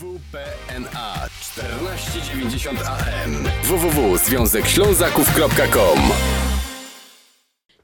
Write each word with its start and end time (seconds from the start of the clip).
WPNA 0.00 1.28
1490 1.40 2.80
AM 2.86 3.44
www.związekślązaków.com 3.62 5.98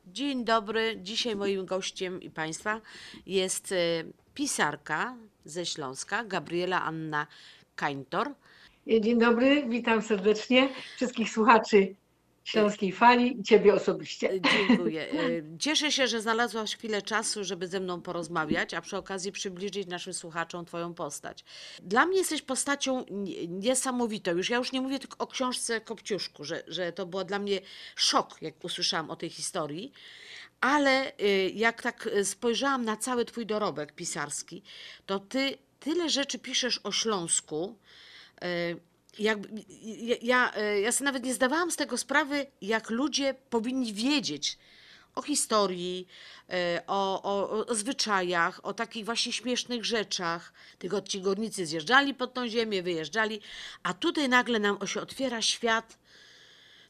Dzień 0.07 0.45
dobry. 0.45 0.99
Dzisiaj 1.03 1.37
moim 1.37 1.67
gościem 1.67 2.23
i 2.23 2.31
Państwa 2.31 2.81
jest 3.27 3.73
e, 3.73 3.77
pisarka 4.35 5.17
ze 5.45 5.67
Śląska, 5.67 6.25
Gabriela 6.25 6.83
Anna 6.83 7.27
Kańtor. 7.77 8.31
Dzień 8.87 9.19
dobry, 9.19 9.65
witam 9.69 10.03
serdecznie 10.03 10.69
wszystkich 10.97 11.31
słuchaczy 11.31 11.95
Śląskiej 12.45 12.93
Fali 12.93 13.41
i 13.41 13.43
Ciebie 13.43 13.75
osobiście. 13.75 14.31
E, 14.31 14.41
Dziękuję. 14.41 15.07
E, 15.13 15.59
Cieszę 15.59 15.93
się, 15.93 16.07
że 16.07 16.21
znalazłaś 16.21 16.77
chwilę 16.77 17.03
czasu, 17.03 17.45
żeby 17.45 17.67
ze 17.69 17.81
mną 17.81 18.03
porozmawiać, 18.03 18.75
a 18.75 18.81
przy 18.81 18.97
okazji 18.97 19.33
przybliżyć 19.33 19.87
naszym 19.89 20.13
słuchaczom 20.15 20.65
Twoją 20.65 20.95
postać. 20.95 21.45
Dla 21.83 22.07
mnie 22.07 22.19
jesteś 22.19 22.43
postacią 22.43 23.05
nie- 23.11 23.47
niesamowitą. 23.49 24.31
Już 24.37 24.51
ja 24.51 24.57
już 24.57 24.73
nie 24.73 24.81
mówię 24.81 24.99
tylko 24.99 25.19
o 25.19 25.27
książce 25.27 25.81
Kopciuszku, 25.81 26.45
że, 26.45 26.63
że 26.69 26.93
to 26.93 27.07
było 27.07 27.25
dla 27.25 27.39
mnie 27.39 27.61
szok, 27.97 28.43
jak 28.43 28.65
usłyszałam 28.65 29.11
o 29.11 29.17
tej 29.17 29.31
historii. 29.31 29.93
Ale 30.61 31.13
y, 31.21 31.51
jak 31.55 31.83
tak 31.83 32.09
spojrzałam 32.25 32.85
na 32.85 32.97
cały 32.97 33.25
Twój 33.25 33.47
dorobek 33.47 33.93
pisarski, 33.93 34.63
to 35.07 35.19
Ty 35.19 35.59
tyle 35.81 36.11
rzeczy 36.11 36.39
piszesz 36.39 36.81
o 36.85 36.93
Śląsku, 36.93 37.79
y, 38.45 38.81
ja, 39.19 39.37
ja, 40.23 40.53
y, 40.77 40.81
ja 40.81 40.93
sobie 40.93 41.05
nawet 41.05 41.25
nie 41.25 41.35
zdawałam 41.35 41.71
z 41.71 41.77
tego 41.77 41.99
sprawy, 41.99 42.47
jak 42.63 42.91
ludzie 42.91 43.35
powinni 43.51 43.95
wiedzieć 43.95 44.59
o 45.15 45.23
historii, 45.23 46.07
y, 46.51 46.87
o, 46.87 47.23
o, 47.23 47.67
o 47.67 47.75
zwyczajach, 47.75 48.65
o 48.65 48.75
takich 48.75 49.05
właśnie 49.05 49.33
śmiesznych 49.33 49.85
rzeczach. 49.85 50.53
Tylko 50.79 51.01
ci 51.01 51.21
górnicy 51.21 51.67
zjeżdżali 51.67 52.15
pod 52.15 52.35
tą 52.35 52.49
ziemię, 52.49 52.83
wyjeżdżali, 52.83 53.41
a 53.83 53.95
tutaj 53.95 54.29
nagle 54.29 54.59
nam 54.59 54.87
się 54.87 55.01
otwiera 55.01 55.43
świat 55.43 55.99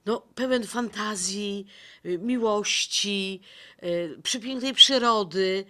no, 0.06 0.20
pełen 0.34 0.66
fantazji, 0.66 1.66
y, 2.06 2.18
miłości, 2.18 3.40
y, 3.82 4.18
przepięknej 4.22 4.74
przyrody. 4.74 5.64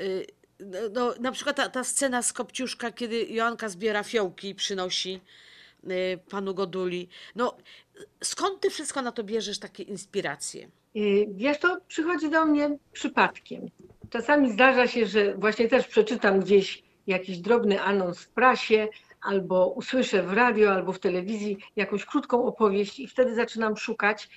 y, 0.00 0.26
No, 0.60 0.78
no, 0.92 1.14
na 1.20 1.32
przykład 1.32 1.56
ta, 1.56 1.68
ta 1.68 1.84
scena 1.84 2.22
z 2.22 2.32
Kopciuszka, 2.32 2.92
kiedy 2.92 3.26
Joanka 3.30 3.68
zbiera 3.68 4.02
fiołki 4.02 4.48
i 4.48 4.54
przynosi 4.54 5.20
panu 6.30 6.54
Goduli. 6.54 7.08
No, 7.36 7.56
skąd 8.22 8.60
ty 8.60 8.70
wszystko 8.70 9.02
na 9.02 9.12
to 9.12 9.24
bierzesz 9.24 9.58
takie 9.58 9.82
inspiracje? 9.82 10.68
Y, 10.96 11.26
Wiesz, 11.30 11.58
to 11.58 11.78
przychodzi 11.88 12.30
do 12.30 12.44
mnie 12.44 12.78
przypadkiem. 12.92 13.66
Czasami 14.10 14.52
zdarza 14.52 14.86
się, 14.86 15.06
że 15.06 15.34
właśnie 15.34 15.68
też 15.68 15.86
przeczytam 15.86 16.40
gdzieś 16.40 16.82
jakiś 17.06 17.38
drobny 17.38 17.82
anons 17.82 18.20
w 18.20 18.28
prasie, 18.28 18.88
albo 19.22 19.66
usłyszę 19.66 20.22
w 20.22 20.32
radio, 20.32 20.72
albo 20.72 20.92
w 20.92 20.98
telewizji 20.98 21.58
jakąś 21.76 22.04
krótką 22.04 22.44
opowieść 22.44 23.00
i 23.00 23.06
wtedy 23.06 23.34
zaczynam 23.34 23.76
szukać. 23.76 24.28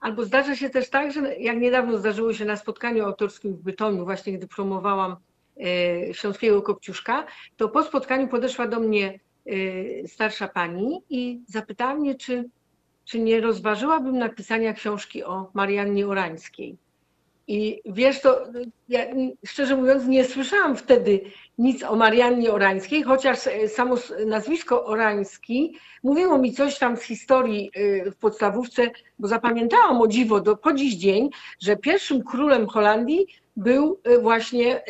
Albo 0.00 0.24
zdarza 0.24 0.56
się 0.56 0.70
też 0.70 0.90
tak, 0.90 1.12
że 1.12 1.36
jak 1.36 1.56
niedawno 1.58 1.98
zdarzyło 1.98 2.34
się 2.34 2.44
na 2.44 2.56
spotkaniu 2.56 3.04
autorskim 3.04 3.54
w 3.54 3.62
Bytomiu, 3.62 4.04
właśnie 4.04 4.32
gdy 4.32 4.48
promowałam 4.48 5.16
e, 5.60 6.14
Śląskiego 6.14 6.62
Kopciuszka, 6.62 7.26
to 7.56 7.68
po 7.68 7.82
spotkaniu 7.82 8.28
podeszła 8.28 8.66
do 8.68 8.80
mnie 8.80 9.20
starsza 10.06 10.48
pani 10.48 11.02
i 11.10 11.40
zapytała 11.48 11.94
mnie, 11.94 12.14
czy 12.14 12.44
czy 13.04 13.18
nie 13.18 13.40
rozważyłabym 13.40 14.18
napisania 14.18 14.72
książki 14.72 15.24
o 15.24 15.50
Mariannie 15.54 16.06
Orańskiej. 16.06 16.76
I 17.46 17.82
wiesz, 17.86 18.20
to 18.20 18.44
ja 18.88 19.00
szczerze 19.46 19.76
mówiąc 19.76 20.06
nie 20.06 20.24
słyszałam 20.24 20.76
wtedy 20.76 21.20
nic 21.58 21.82
o 21.82 21.96
Mariannie 21.96 22.52
Orańskiej, 22.52 23.02
chociaż 23.02 23.46
e, 23.46 23.68
samo 23.68 23.96
nazwisko 24.26 24.84
Orański 24.84 25.76
mówiło 26.02 26.38
mi 26.38 26.52
coś 26.52 26.78
tam 26.78 26.96
z 26.96 27.02
historii 27.02 27.70
e, 27.74 28.10
w 28.10 28.16
podstawówce, 28.16 28.90
bo 29.18 29.28
zapamiętałam 29.28 30.00
o 30.00 30.08
dziwo 30.08 30.40
do, 30.40 30.56
po 30.56 30.72
dziś 30.72 30.94
dzień, 30.94 31.30
że 31.60 31.76
pierwszym 31.76 32.24
królem 32.24 32.66
Holandii 32.66 33.26
był 33.56 34.00
e, 34.04 34.18
właśnie 34.18 34.82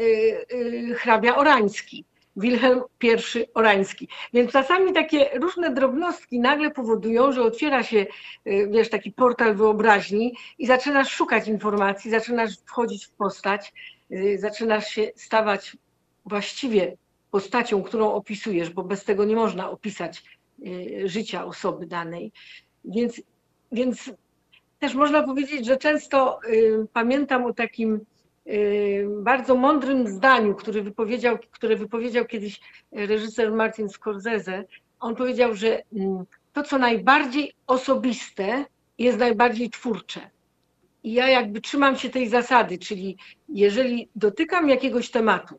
hrabia 0.97 1.37
Orański. 1.37 2.05
Wilhelm 2.37 2.83
I 3.03 3.47
Orański. 3.55 4.09
Więc 4.33 4.53
czasami 4.53 4.93
takie 4.93 5.39
różne 5.39 5.75
drobnostki 5.75 6.41
nagle 6.41 6.71
powodują, 6.71 7.33
że 7.33 7.43
otwiera 7.43 7.83
się, 7.83 8.07
y, 8.47 8.69
wiesz, 8.71 8.91
taki 8.91 9.13
portal 9.13 9.55
wyobraźni 9.55 10.37
i 10.59 10.67
zaczynasz 10.67 11.11
szukać 11.11 11.49
informacji, 11.49 12.11
zaczynasz 12.11 12.59
wchodzić 12.67 13.07
w 13.07 13.11
postać, 13.11 13.73
y, 14.13 14.39
zaczynasz 14.39 14.87
się 14.87 15.11
stawać 15.17 15.77
właściwie 16.27 16.97
postacią, 17.31 17.83
którą 17.83 18.13
opisujesz, 18.13 18.71
bo 18.71 18.85
bez 18.85 19.05
tego 19.05 19.25
nie 19.25 19.37
można 19.37 19.71
opisać 19.71 20.25
y, 20.67 21.03
życia 21.09 21.45
osoby 21.45 21.87
danej. 21.87 22.33
Więc, 22.85 23.23
więc 23.73 24.11
też 24.79 24.95
można 24.95 25.23
powiedzieć, 25.23 25.67
że 25.67 25.77
często 25.77 26.41
pamiętam 26.93 27.45
o 27.45 27.53
takim 27.53 28.01
bardzo 29.09 29.55
mądrym 29.55 30.09
zdaniu, 30.09 30.55
który 30.55 30.83
wypowiedział, 30.83 31.39
które 31.51 31.77
wypowiedział 31.77 32.25
kiedyś 32.25 32.61
reżyser 32.93 33.53
Martin 33.53 33.89
Scorsese. 33.89 34.65
On 35.01 35.17
powiedział, 35.17 35.55
że 35.55 35.83
mm, 35.93 36.25
to, 36.53 36.63
co 36.63 36.79
najbardziej 36.79 37.53
osobiste, 37.67 38.65
jest 38.99 39.19
najbardziej 39.19 39.71
twórcze. 39.71 40.31
I 41.05 41.13
ja 41.13 41.29
jakby 41.29 41.61
trzymam 41.61 41.97
się 41.97 42.11
tej 42.11 42.29
zasady, 42.29 42.79
czyli 42.79 43.17
jeżeli 43.49 44.09
dotykam 44.17 44.69
jakiegoś 44.69 45.11
tematu, 45.11 45.59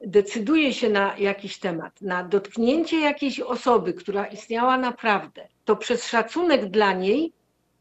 decyduję 0.00 0.74
się 0.74 0.88
na 0.90 1.18
jakiś 1.18 1.58
temat, 1.58 2.02
na 2.02 2.24
dotknięcie 2.24 3.00
jakiejś 3.00 3.40
osoby, 3.40 3.94
która 3.94 4.26
istniała 4.26 4.78
naprawdę, 4.78 5.48
to 5.64 5.76
przez 5.76 6.04
szacunek 6.04 6.70
dla 6.70 6.92
niej 6.92 7.32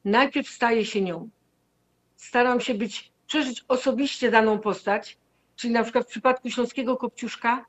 najpierw 0.05 0.49
staję 0.49 0.85
się 0.85 1.01
nią. 1.01 1.29
Staram 2.15 2.61
się 2.61 2.73
być, 2.73 3.11
przeżyć 3.27 3.65
osobiście 3.67 4.31
daną 4.31 4.59
postać, 4.59 5.17
czyli 5.55 5.73
na 5.73 5.83
przykład 5.83 6.05
w 6.05 6.09
przypadku 6.09 6.49
Śląskiego 6.49 6.97
Kopciuszka, 6.97 7.65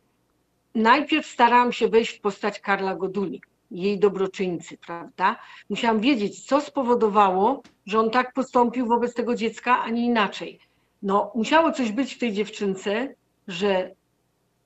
najpierw 0.75 1.27
starałam 1.27 1.73
się 1.73 1.89
wejść 1.89 2.19
w 2.19 2.21
postać 2.21 2.61
Karla 2.61 2.95
Goduli, 2.95 3.41
jej 3.71 3.99
dobroczyńcy, 3.99 4.79
prawda? 4.79 5.37
Musiałam 5.71 6.01
wiedzieć, 6.01 6.47
co 6.47 6.61
spowodowało, 6.61 7.63
że 7.87 7.99
on 7.99 8.11
tak 8.11 8.33
postąpił 8.33 8.87
wobec 8.87 9.15
tego 9.15 9.35
dziecka, 9.35 9.83
a 9.83 9.91
nie 9.91 10.05
inaczej. 10.05 10.61
No, 11.03 11.33
musiało 11.35 11.73
coś 11.73 11.93
być 11.93 12.15
w 12.15 12.19
tej 12.19 12.33
dziewczynce, 12.33 13.15
że 13.49 13.95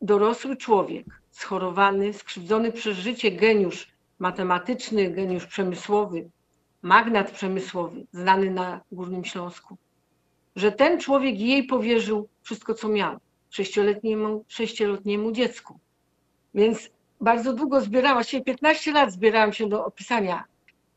dorosły 0.03 0.57
człowiek, 0.57 1.07
schorowany, 1.31 2.13
skrzywdzony 2.13 2.73
przez 2.73 2.99
życie 2.99 3.33
geniusz 3.33 3.89
matematyczny, 4.19 5.11
geniusz 5.11 5.47
przemysłowy, 5.47 6.31
magnat 6.83 7.31
przemysłowy, 7.31 8.07
znany 8.13 8.51
na 8.51 8.81
Górnym 8.93 9.25
Śląsku, 9.25 9.77
że 10.57 10.73
ten 10.73 11.01
człowiek 11.01 11.39
jej 11.39 11.65
powierzył 11.65 12.29
wszystko, 12.43 12.75
co 12.75 12.89
miał 12.89 13.19
sześcioletniemu, 13.51 14.45
sześcioletniemu 14.49 15.33
dziecku. 15.33 15.79
Więc 16.55 16.91
bardzo 17.21 17.53
długo 17.53 17.81
zbierałam 17.81 18.25
się, 18.25 18.41
15 18.41 18.93
lat 18.93 19.13
zbierałam 19.13 19.53
się 19.53 19.69
do 19.69 19.85
opisania 19.85 20.45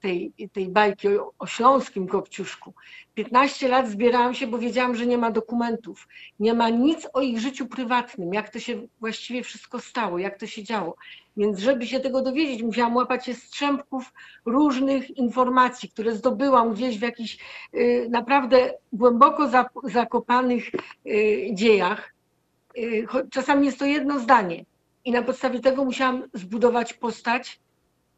tej, 0.03 0.33
tej 0.53 0.67
bajki 0.69 1.07
o, 1.07 1.33
o 1.39 1.47
śląskim 1.47 2.07
Kopciuszku. 2.07 2.73
15 3.13 3.67
lat 3.67 3.89
zbierałam 3.89 4.33
się, 4.33 4.47
bo 4.47 4.57
wiedziałam, 4.57 4.95
że 4.95 5.05
nie 5.05 5.17
ma 5.17 5.31
dokumentów, 5.31 6.07
nie 6.39 6.53
ma 6.53 6.69
nic 6.69 7.07
o 7.13 7.21
ich 7.21 7.39
życiu 7.39 7.65
prywatnym, 7.67 8.33
jak 8.33 8.49
to 8.49 8.59
się 8.59 8.87
właściwie 8.99 9.43
wszystko 9.43 9.79
stało, 9.79 10.19
jak 10.19 10.39
to 10.39 10.47
się 10.47 10.63
działo. 10.63 10.95
Więc 11.37 11.59
żeby 11.59 11.87
się 11.87 11.99
tego 11.99 12.21
dowiedzieć, 12.21 12.63
musiałam 12.63 12.95
łapać 12.95 13.25
się 13.25 13.33
strzępków 13.33 14.13
różnych 14.45 15.17
informacji, 15.17 15.89
które 15.89 16.15
zdobyłam 16.15 16.73
gdzieś 16.73 16.99
w 16.99 17.01
jakichś 17.01 17.37
y, 17.73 18.07
naprawdę 18.09 18.73
głęboko 18.93 19.49
zakopanych 19.83 20.71
y, 21.05 21.49
dziejach. 21.53 22.13
Y, 22.77 23.07
Czasami 23.31 23.65
jest 23.65 23.79
to 23.79 23.85
jedno 23.85 24.19
zdanie. 24.19 24.65
I 25.05 25.11
na 25.11 25.21
podstawie 25.21 25.59
tego 25.59 25.85
musiałam 25.85 26.23
zbudować 26.33 26.93
postać, 26.93 27.59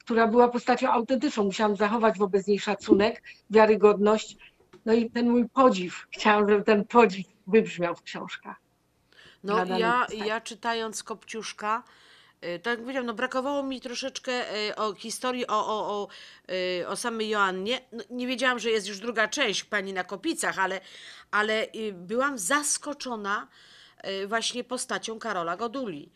która 0.05 0.27
była 0.27 0.47
postacią 0.47 0.91
autentyczną. 0.91 1.43
Musiałam 1.43 1.75
zachować 1.75 2.17
wobec 2.17 2.47
niej 2.47 2.59
szacunek, 2.59 3.23
wiarygodność. 3.49 4.37
No 4.85 4.93
i 4.93 5.11
ten 5.11 5.29
mój 5.29 5.49
podziw. 5.49 6.07
Chciałam, 6.11 6.49
żeby 6.49 6.63
ten 6.63 6.85
podziw 6.85 7.27
wybrzmiał 7.47 7.95
w 7.95 8.01
książkach. 8.01 8.55
No 9.43 9.65
ja, 9.65 10.07
ja 10.25 10.41
czytając 10.41 11.03
Kopciuszka, 11.03 11.83
y, 12.45 12.59
tak 12.59 12.71
jak 12.71 12.79
powiedziałam, 12.79 13.05
no 13.05 13.13
brakowało 13.13 13.63
mi 13.63 13.81
troszeczkę 13.81 14.31
y, 14.69 14.75
o 14.75 14.93
historii 14.93 15.47
o, 15.47 15.67
o, 15.67 15.89
o, 15.89 16.07
y, 16.81 16.87
o 16.87 16.95
samej 16.95 17.29
Joannie. 17.29 17.81
No, 17.91 18.03
nie 18.09 18.27
wiedziałam, 18.27 18.59
że 18.59 18.69
jest 18.69 18.87
już 18.87 18.99
druga 18.99 19.27
część 19.27 19.63
Pani 19.63 19.93
na 19.93 20.03
Kopicach, 20.03 20.59
ale, 20.59 20.81
ale 21.31 21.67
byłam 21.93 22.37
zaskoczona 22.37 23.47
właśnie 24.27 24.63
postacią 24.63 25.19
Karola 25.19 25.57
Goduli. 25.57 26.11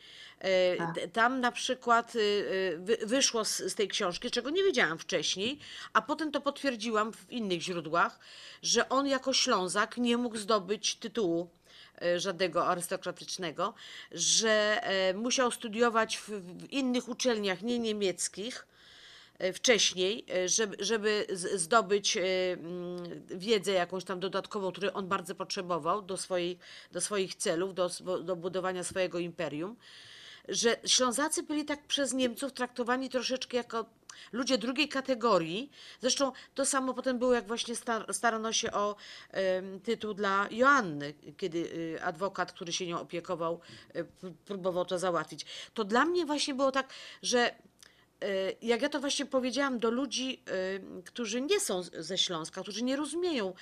Y, 0.46 0.78
Tak. 0.78 0.96
Tam 1.14 1.40
na 1.40 1.52
przykład 1.52 2.16
y, 2.16 2.20
y, 2.20 2.78
wy- 2.80 2.98
wyszło 3.06 3.46
z, 3.46 3.76
tej 3.76 3.88
książki, 3.88 4.32
czego 4.32 4.50
nie 4.50 4.64
wiedziałam 4.64 4.98
wcześniej, 5.00 5.60
a 5.94 6.02
potem 6.02 6.32
to 6.32 6.42
potwierdziłam 6.42 7.14
w 7.14 7.32
innych 7.32 7.62
źródłach, 7.62 8.20
że 8.62 8.90
on 8.90 9.08
jako 9.08 9.34
Ślązak 9.34 9.98
nie 9.98 10.18
mógł 10.18 10.38
zdobyć 10.38 10.96
tytułu 10.96 11.50
e, 12.02 12.20
żadnego 12.20 12.68
arystokratycznego, 12.68 13.74
że 14.12 14.80
e, 14.84 15.14
musiał 15.14 15.52
studiować 15.52 16.18
w, 16.18 16.30
innych 16.72 17.10
uczelniach, 17.10 17.62
nie 17.62 17.80
niemieckich, 17.80 18.68
e, 19.40 19.54
wcześniej, 19.54 20.26
e, 20.36 20.50
żeby, 20.50 20.78
żeby 20.80 21.28
zdobyć 21.56 22.18
e, 22.18 22.22
mm, 22.54 23.28
wiedzę 23.28 23.72
jakąś 23.72 24.04
tam 24.04 24.20
dodatkową, 24.20 24.72
której 24.72 24.92
on 24.94 25.08
bardzo 25.08 25.36
potrzebował 25.36 26.02
do, 26.02 26.18
swojej, 26.18 26.58
do 26.92 27.02
swoich 27.02 27.36
celów, 27.36 27.74
do, 27.74 27.90
do 28.24 28.36
budowania 28.36 28.84
swojego 28.84 29.20
imperium, 29.20 29.76
że 30.48 30.78
Ślązacy 30.86 31.44
byli 31.44 31.66
tak 31.66 31.88
przez 31.88 32.14
Niemców 32.14 32.54
traktowani 32.54 33.10
troszeczkę 33.10 33.58
jako 33.58 33.86
ludzie 34.32 34.58
drugiej 34.58 34.90
kategorii. 34.90 35.72
Zresztą 36.02 36.32
to 36.56 36.66
samo 36.66 36.94
potem 36.94 37.20
było, 37.20 37.34
jak 37.34 37.48
właśnie 37.48 37.76
star- 37.76 38.14
starano 38.14 38.54
się 38.54 38.72
o 38.72 38.96
tytuł 39.84 40.14
dla 40.14 40.48
Joanny, 40.52 41.14
kiedy 41.38 41.58
y, 41.58 42.04
adwokat, 42.04 42.52
który 42.52 42.74
się 42.74 42.88
nią 42.88 43.00
opiekował, 43.00 43.60
y, 43.96 44.06
próbował 44.46 44.86
to 44.86 45.00
załatwić. 45.00 45.46
To 45.74 45.84
dla 45.84 46.06
mnie 46.06 46.26
właśnie 46.26 46.54
było 46.54 46.72
tak, 46.72 46.94
że 47.22 47.52
y, 47.52 48.56
jak 48.62 48.82
ja 48.82 48.90
to 48.90 49.00
właśnie 49.00 49.26
powiedziałam 49.26 49.80
do 49.80 49.92
ludzi, 49.92 50.44
którzy 51.06 51.42
nie 51.42 51.60
są 51.60 51.84
ze 51.84 52.18
Śląska, 52.18 52.62
którzy 52.62 52.84
nie 52.84 52.96
rozumieją 52.96 53.54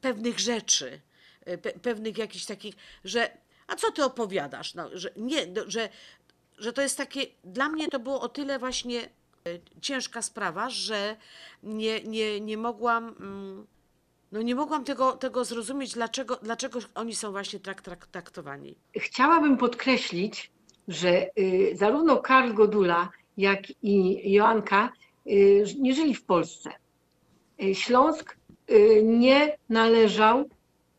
pewnych 0.00 0.38
rzeczy, 0.38 1.00
pe, 1.44 1.72
pewnych 1.72 2.18
jakichś 2.18 2.44
takich, 2.44 2.74
że 3.04 3.30
a 3.72 3.76
co 3.76 3.92
ty 3.92 4.04
opowiadasz? 4.04 4.74
No, 4.74 4.88
że, 4.92 5.10
nie, 5.16 5.46
no, 5.46 5.62
że, 5.66 5.88
że 6.58 6.72
to 6.72 6.82
jest 6.82 6.96
takie, 6.96 7.20
dla 7.44 7.68
mnie 7.68 7.88
to 7.88 7.98
było 7.98 8.20
o 8.20 8.28
tyle 8.28 8.58
właśnie 8.58 9.00
y, 9.48 9.60
ciężka 9.80 10.22
sprawa, 10.22 10.70
że 10.70 11.16
nie, 11.62 12.00
nie, 12.00 12.40
nie 12.40 12.56
mogłam, 12.56 13.14
mm, 13.20 13.66
no 14.32 14.42
nie 14.42 14.54
mogłam 14.54 14.84
tego, 14.84 15.12
tego 15.12 15.44
zrozumieć, 15.44 15.94
dlaczego, 15.94 16.38
dlaczego 16.42 16.78
oni 16.94 17.14
są 17.14 17.30
właśnie 17.30 17.60
tak 17.60 17.82
trak, 17.82 18.06
traktowani. 18.06 18.74
Chciałabym 18.96 19.56
podkreślić, 19.56 20.50
że 20.88 21.26
y, 21.38 21.72
zarówno 21.74 22.16
Karl 22.16 22.52
Godula, 22.52 23.10
jak 23.36 23.62
i 23.82 24.32
Joanka 24.32 24.92
y, 25.26 25.64
nie 25.78 25.94
żyli 25.94 26.14
w 26.14 26.24
Polsce. 26.24 26.70
Y, 27.62 27.74
Śląsk 27.74 28.36
nie 29.02 29.58
należał 29.68 30.48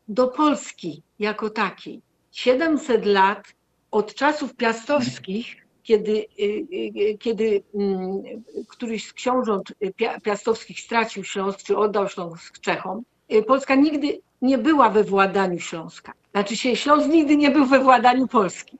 do 0.08 0.28
Polski 0.28 1.02
jako 1.18 1.50
takiej. 1.50 2.02
700 2.34 3.06
lat 3.06 3.54
od 3.90 4.14
czasów 4.14 4.54
piastowskich, 4.54 5.56
kiedy, 5.82 6.12
y, 6.12 6.42
y, 6.42 7.18
kiedy 7.18 7.62
mm, 7.74 8.22
któryś 8.68 9.08
z 9.08 9.12
książąt 9.12 9.72
pia- 10.00 10.20
piastowskich 10.20 10.80
stracił 10.80 11.24
Śląsk, 11.24 11.62
czy 11.62 11.76
oddał 11.76 12.08
Śląsk 12.08 12.58
Czechom, 12.58 13.02
y, 13.32 13.42
Polska 13.42 13.74
nigdy 13.74 14.20
nie 14.42 14.58
była 14.58 14.90
we 14.90 15.04
władaniu 15.04 15.58
Śląska. 15.58 16.12
Znaczy 16.30 16.56
się, 16.56 16.76
Śląsk 16.76 17.08
nigdy 17.08 17.36
nie 17.36 17.50
był 17.50 17.66
we 17.66 17.78
władaniu 17.78 18.28
Polski. 18.28 18.78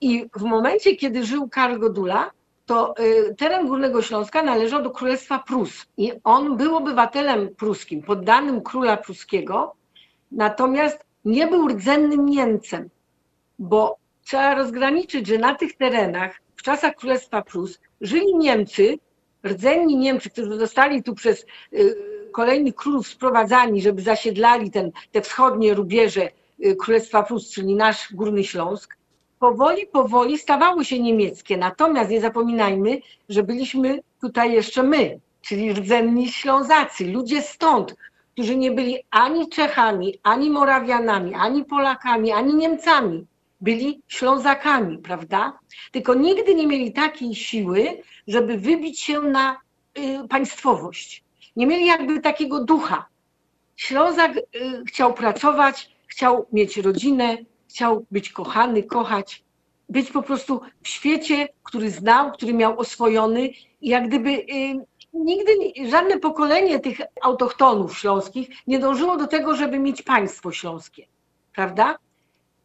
I 0.00 0.26
w 0.36 0.42
momencie, 0.42 0.96
kiedy 0.96 1.24
żył 1.24 1.48
Karl 1.48 1.78
Godula, 1.78 2.30
to 2.66 2.94
y, 2.98 3.34
teren 3.34 3.68
Górnego 3.68 4.02
Śląska 4.02 4.42
należał 4.42 4.82
do 4.82 4.90
Królestwa 4.90 5.38
Prus. 5.38 5.86
I 5.96 6.12
on 6.24 6.56
był 6.56 6.76
obywatelem 6.76 7.54
pruskim, 7.54 8.02
poddanym 8.02 8.60
króla 8.60 8.96
pruskiego, 8.96 9.74
natomiast 10.32 11.11
nie 11.24 11.46
był 11.46 11.68
rdzennym 11.68 12.26
Niemcem, 12.26 12.90
bo 13.58 13.96
trzeba 14.24 14.54
rozgraniczyć, 14.54 15.26
że 15.26 15.38
na 15.38 15.54
tych 15.54 15.76
terenach 15.76 16.40
w 16.56 16.62
czasach 16.62 16.94
Królestwa 16.94 17.42
Prus 17.42 17.80
żyli 18.00 18.34
Niemcy, 18.34 18.98
rdzenni 19.46 19.96
Niemcy, 19.96 20.30
którzy 20.30 20.58
zostali 20.58 21.02
tu 21.02 21.14
przez 21.14 21.46
y, 21.72 21.96
kolejnych 22.32 22.74
królów 22.74 23.08
sprowadzani, 23.08 23.82
żeby 23.82 24.02
zasiedlali 24.02 24.70
ten, 24.70 24.92
te 25.12 25.20
wschodnie 25.20 25.74
rubieże 25.74 26.28
y, 26.64 26.76
Królestwa 26.76 27.22
Prus, 27.22 27.50
czyli 27.50 27.74
nasz 27.74 28.14
Górny 28.14 28.44
Śląsk, 28.44 28.96
powoli, 29.38 29.86
powoli 29.86 30.38
stawały 30.38 30.84
się 30.84 31.00
niemieckie. 31.00 31.56
Natomiast 31.56 32.10
nie 32.10 32.20
zapominajmy, 32.20 33.00
że 33.28 33.42
byliśmy 33.42 34.00
tutaj 34.20 34.52
jeszcze 34.52 34.82
my, 34.82 35.20
czyli 35.40 35.72
rdzenni 35.72 36.28
Ślązacy, 36.28 37.06
ludzie 37.06 37.42
stąd, 37.42 37.94
którzy 38.32 38.56
nie 38.56 38.70
byli 38.70 38.98
ani 39.10 39.48
Czechami, 39.48 40.18
ani 40.22 40.50
Morawianami, 40.50 41.34
ani 41.34 41.64
Polakami, 41.64 42.32
ani 42.32 42.54
Niemcami. 42.54 43.26
Byli 43.60 44.02
Ślązakami, 44.08 44.98
prawda? 44.98 45.58
Tylko 45.92 46.14
nigdy 46.14 46.54
nie 46.54 46.66
mieli 46.66 46.92
takiej 46.92 47.34
siły, 47.34 48.02
żeby 48.28 48.58
wybić 48.58 49.00
się 49.00 49.20
na 49.20 49.56
y, 49.98 50.28
państwowość. 50.28 51.24
Nie 51.56 51.66
mieli 51.66 51.86
jakby 51.86 52.20
takiego 52.20 52.64
ducha. 52.64 53.06
Ślązak 53.76 54.36
y, 54.36 54.42
chciał 54.86 55.14
pracować, 55.14 55.90
chciał 56.06 56.46
mieć 56.52 56.76
rodzinę, 56.76 57.36
chciał 57.68 58.06
być 58.10 58.32
kochany, 58.32 58.82
kochać, 58.82 59.42
być 59.88 60.10
po 60.10 60.22
prostu 60.22 60.60
w 60.82 60.88
świecie, 60.88 61.48
który 61.62 61.90
znał, 61.90 62.32
który 62.32 62.54
miał 62.54 62.78
oswojony 62.78 63.50
jak 63.82 64.08
gdyby 64.08 64.30
y, 64.30 64.86
nigdy 65.14 65.52
żadne 65.88 66.18
pokolenie 66.18 66.80
tych 66.80 67.00
autochtonów 67.22 67.98
śląskich 67.98 68.48
nie 68.66 68.78
dążyło 68.78 69.16
do 69.16 69.26
tego, 69.26 69.56
żeby 69.56 69.78
mieć 69.78 70.02
państwo 70.02 70.52
śląskie, 70.52 71.06
prawda? 71.54 71.98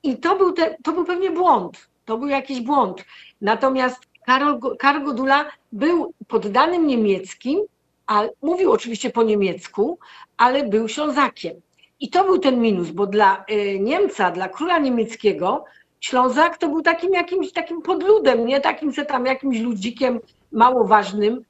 I 0.03 0.17
to 0.17 0.35
był, 0.35 0.53
te, 0.53 0.77
to 0.83 0.91
był 0.91 1.05
pewnie 1.05 1.31
błąd, 1.31 1.89
to 2.05 2.17
był 2.17 2.27
jakiś 2.27 2.61
błąd. 2.61 3.05
Natomiast 3.41 3.99
Karol, 4.25 4.59
Karol 4.79 5.03
Godula 5.03 5.45
był 5.71 6.13
poddanym 6.27 6.87
niemieckim, 6.87 7.59
a 8.07 8.23
mówił 8.41 8.71
oczywiście 8.71 9.09
po 9.09 9.23
niemiecku, 9.23 9.99
ale 10.37 10.63
był 10.63 10.87
Ślązakiem. 10.87 11.61
I 11.99 12.09
to 12.09 12.23
był 12.23 12.39
ten 12.39 12.61
minus, 12.61 12.89
bo 12.89 13.07
dla 13.07 13.45
y, 13.51 13.79
Niemca, 13.79 14.31
dla 14.31 14.49
króla 14.49 14.79
niemieckiego, 14.79 15.65
Ślązak 15.99 16.57
to 16.57 16.67
był 16.67 16.81
takim 16.81 17.13
jakimś 17.13 17.51
takim 17.51 17.81
podludem, 17.81 18.45
nie 18.45 18.61
takim 18.61 18.93
se 18.93 19.05
tam 19.05 19.25
jakimś 19.25 19.59
ludzikiem 19.59 20.19
mało 20.51 20.83
ważnym, 20.87 21.45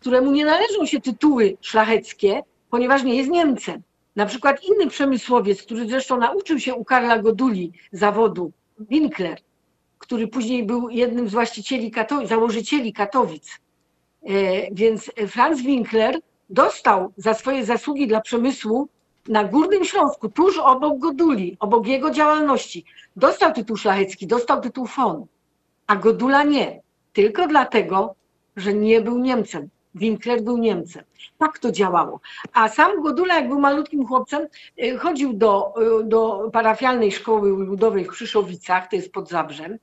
któremu 0.00 0.32
nie 0.32 0.44
należą 0.44 0.86
się 0.86 1.00
tytuły 1.00 1.56
szlacheckie, 1.60 2.42
ponieważ 2.70 3.02
nie 3.02 3.16
jest 3.16 3.30
Niemcem. 3.30 3.82
Na 4.16 4.26
przykład 4.26 4.64
inny 4.64 4.90
przemysłowiec, 4.90 5.62
który 5.62 5.88
zresztą 5.88 6.18
nauczył 6.18 6.58
się 6.58 6.74
u 6.74 6.84
Karla 6.84 7.18
Goduli 7.18 7.72
zawodu, 7.92 8.52
Winkler, 8.78 9.38
który 9.98 10.28
później 10.28 10.64
był 10.64 10.90
jednym 10.90 11.28
z 11.28 11.32
właścicieli, 11.32 11.92
założycieli 12.24 12.92
Katowic. 12.92 13.60
E, 14.26 14.74
Więc 14.74 15.10
Franz 15.28 15.62
Winkler 15.62 16.20
dostał 16.50 17.12
za 17.16 17.34
swoje 17.34 17.64
zasługi 17.64 18.06
dla 18.06 18.20
przemysłu 18.20 18.88
na 19.28 19.44
Górnym 19.44 19.84
Śląsku, 19.84 20.28
tuż 20.28 20.58
obok 20.58 20.98
Goduli, 20.98 21.56
obok 21.60 21.86
jego 21.86 22.10
działalności, 22.10 22.84
dostał 23.16 23.52
tytuł 23.52 23.76
szlachecki, 23.76 24.26
dostał 24.26 24.60
tytuł 24.60 24.86
von, 24.96 25.26
a 25.86 25.96
Godula 25.96 26.42
nie. 26.42 26.80
Tylko 27.12 27.46
dlatego, 27.46 28.14
że 28.56 28.74
nie 28.74 29.00
był 29.00 29.18
Niemcem. 29.18 29.68
Winkler 29.94 30.42
był 30.42 30.58
Niemcem. 30.58 31.04
Tak 31.38 31.58
to 31.58 31.72
działało. 31.72 32.20
A 32.52 32.68
sam 32.68 33.02
Godula, 33.02 33.34
jak 33.34 33.48
był 33.48 33.60
malutkim 33.60 34.06
chłopcem, 34.06 34.46
y, 34.82 34.98
chodził 34.98 35.32
do, 35.32 35.74
y, 36.00 36.04
do 36.04 36.50
parafialnej 36.52 37.12
szkoły 37.12 37.50
ludowej 37.50 38.04
w 38.04 38.08
Krzyszowicach, 38.08 38.88
to 38.88 38.96
jest 38.96 39.12
pod 39.12 39.28
Zabrzem. 39.28 39.78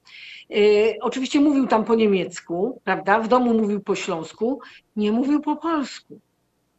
Y, 0.55 0.95
Oczywiście 1.01 1.39
mówił 1.39 1.67
tam 1.67 1.85
po 1.85 1.95
niemiecku, 1.95 2.81
prawda? 2.83 3.19
W 3.19 3.27
domu 3.27 3.53
mówił 3.53 3.81
po 3.81 3.95
śląsku, 3.95 4.61
nie 4.95 5.11
mówił 5.11 5.41
po 5.41 5.55
polsku. 5.55 6.19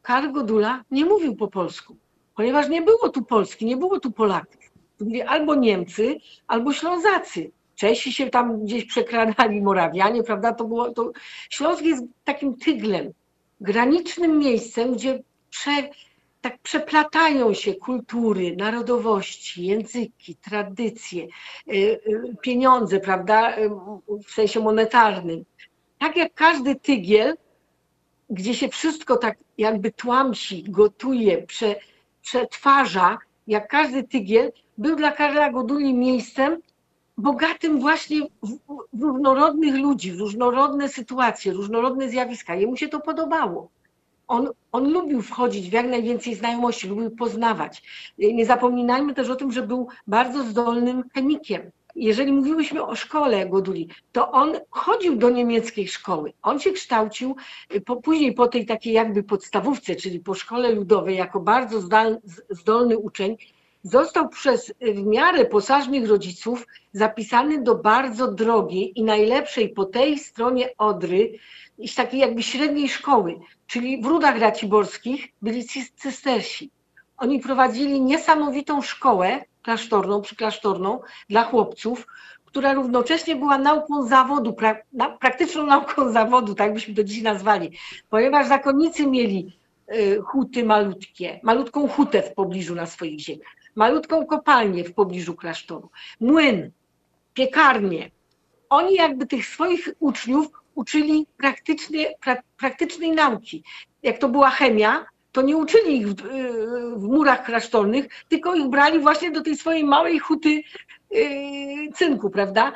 Karl 0.02 0.32
Godula 0.32 0.84
nie 0.90 1.04
mówił 1.04 1.36
po 1.36 1.48
polsku, 1.48 1.96
ponieważ 2.36 2.68
nie 2.68 2.82
było 2.82 3.08
tu 3.08 3.22
Polski, 3.22 3.66
nie 3.66 3.76
było 3.76 4.00
tu 4.00 4.12
Polaków. 4.12 4.70
Tu 4.98 5.04
albo 5.26 5.54
Niemcy, 5.54 6.16
albo 6.46 6.72
Ślązacy. 6.72 7.50
Czesi 7.78 8.12
się 8.12 8.30
tam 8.30 8.64
gdzieś 8.64 8.84
przekradali, 8.84 9.62
Morawianie, 9.62 10.22
prawda? 10.22 10.52
To 10.52 10.64
było, 10.64 10.90
to... 10.90 11.12
Śląsk 11.50 11.82
jest 11.82 12.04
takim 12.24 12.56
tyglem, 12.56 13.12
granicznym 13.60 14.38
miejscem, 14.38 14.92
gdzie 14.92 15.22
prze, 15.50 15.88
tak 16.40 16.58
przeplatają 16.58 17.54
się 17.54 17.74
kultury, 17.74 18.56
narodowości, 18.56 19.66
języki, 19.66 20.36
tradycje, 20.36 21.26
y, 21.68 21.72
y, 21.72 22.36
pieniądze, 22.42 23.00
prawda, 23.00 23.58
y, 23.58 23.70
w 24.28 24.30
sensie 24.30 24.60
monetarnym. 24.60 25.44
Tak 25.98 26.16
jak 26.16 26.34
każdy 26.34 26.74
tygiel, 26.74 27.36
gdzie 28.30 28.54
się 28.54 28.68
wszystko 28.68 29.16
tak 29.16 29.38
jakby 29.58 29.92
tłamsi, 29.92 30.64
gotuje, 30.68 31.42
prze, 31.42 31.76
przetwarza, 32.22 33.18
jak 33.46 33.68
każdy 33.68 34.04
tygiel, 34.04 34.52
był 34.78 34.96
dla 34.96 35.12
Karla 35.12 35.52
Goduli 35.52 35.94
miejscem 35.94 36.60
bogatym 37.18 37.80
właśnie 37.80 38.20
w, 38.42 38.58
w 38.92 39.02
różnorodnych 39.02 39.74
ludzi, 39.74 40.12
w 40.12 40.20
różnorodne 40.20 40.88
sytuacje, 40.88 41.52
różnorodne 41.52 42.08
zjawiska. 42.08 42.54
Jemu 42.54 42.76
się 42.76 42.88
to 42.88 43.00
podobało. 43.00 43.68
On, 44.28 44.48
on 44.72 44.92
lubił 44.92 45.22
wchodzić 45.22 45.70
w 45.70 45.72
jak 45.72 45.86
najwięcej 45.86 46.34
znajomości, 46.34 46.88
lubił 46.88 47.10
poznawać. 47.10 47.82
Nie 48.18 48.46
zapominajmy 48.46 49.14
też 49.14 49.28
o 49.30 49.36
tym, 49.36 49.52
że 49.52 49.62
był 49.62 49.88
bardzo 50.06 50.44
zdolnym 50.44 51.04
chemikiem. 51.14 51.70
Jeżeli 51.96 52.32
mówiłyśmy 52.32 52.86
o 52.86 52.94
szkole 52.94 53.46
Goduli, 53.46 53.88
to 54.12 54.30
on 54.30 54.52
chodził 54.70 55.16
do 55.16 55.30
niemieckiej 55.30 55.88
szkoły. 55.88 56.32
On 56.42 56.60
się 56.60 56.72
kształcił 56.72 57.36
y, 57.74 57.80
po, 57.80 57.96
później 57.96 58.34
po 58.34 58.48
tej 58.48 58.66
takiej 58.66 58.92
jakby 58.92 59.22
podstawówce, 59.22 59.96
czyli 59.96 60.20
po 60.20 60.34
szkole 60.34 60.72
ludowej, 60.72 61.16
jako 61.16 61.40
bardzo 61.40 61.80
zdal, 61.80 62.20
zdolny 62.50 62.98
uczeń, 62.98 63.36
został 63.82 64.28
przez 64.28 64.68
y, 64.68 64.74
w 64.94 65.06
miarę 65.06 65.44
posażnych 65.44 66.08
rodziców 66.08 66.66
zapisany 66.92 67.62
do 67.62 67.74
bardzo 67.74 68.32
drogiej 68.32 68.98
i 68.98 69.02
najlepszej 69.02 69.68
po 69.68 69.84
tej 69.84 70.18
stronie 70.18 70.70
Odry, 70.78 71.38
takiej 71.96 72.20
jakby 72.20 72.42
średniej 72.42 72.88
szkoły, 72.88 73.38
czyli 73.66 74.02
w 74.02 74.06
Rudach 74.06 74.38
Raciborskich 74.38 75.28
byli 75.42 75.64
cy- 75.64 75.92
cystersi. 75.96 76.70
Oni 77.16 77.40
prowadzili 77.40 78.00
niesamowitą 78.00 78.82
szkołę 78.82 79.44
klasztorną, 79.62 80.22
przyklasztorną 80.22 81.00
dla 81.28 81.44
chłopców, 81.44 82.06
która 82.44 82.72
równocześnie 82.72 83.36
była 83.36 83.58
nauką 83.58 84.06
zawodu, 84.06 84.56
na, 84.92 85.10
praktyczną 85.10 85.66
nauką 85.66 86.12
zawodu, 86.12 86.54
tak 86.54 86.74
byśmy 86.74 86.94
to 86.94 87.04
dziś 87.04 87.22
nazwali, 87.22 87.78
ponieważ 88.10 88.48
zakonnicy 88.48 89.06
mieli 89.06 89.58
y, 89.94 90.20
huty 90.24 90.64
malutkie, 90.64 91.40
malutką 91.42 91.88
hutę 91.88 92.22
w 92.22 92.34
pobliżu 92.34 92.74
na 92.74 92.86
swoich 92.86 93.20
ziemiach, 93.20 93.57
malutką 93.78 94.26
kopalnię 94.26 94.84
w 94.84 94.94
pobliżu 94.94 95.34
klasztoru, 95.34 95.90
młyn, 96.20 96.70
piekarnię. 97.34 98.10
Oni 98.68 98.94
jakby 98.94 99.26
tych 99.26 99.46
swoich 99.46 99.88
uczniów 99.98 100.46
uczyli 100.74 101.26
praktycznie, 101.36 102.14
pra, 102.20 102.36
praktycznej 102.56 103.10
nauki. 103.10 103.64
Jak 104.02 104.18
to 104.18 104.28
była 104.28 104.50
chemia, 104.50 105.06
to 105.32 105.42
nie 105.42 105.56
uczyli 105.56 105.96
ich 105.96 106.08
w, 106.08 106.26
y, 106.26 106.96
w 106.96 107.02
murach 107.02 107.44
klasztornych, 107.44 108.08
tylko 108.28 108.54
ich 108.54 108.68
brali 108.68 108.98
właśnie 108.98 109.30
do 109.30 109.40
tej 109.42 109.56
swojej 109.56 109.84
małej 109.84 110.18
huty 110.18 110.62
y, 111.14 111.92
cynku, 111.94 112.30
prawda? 112.30 112.72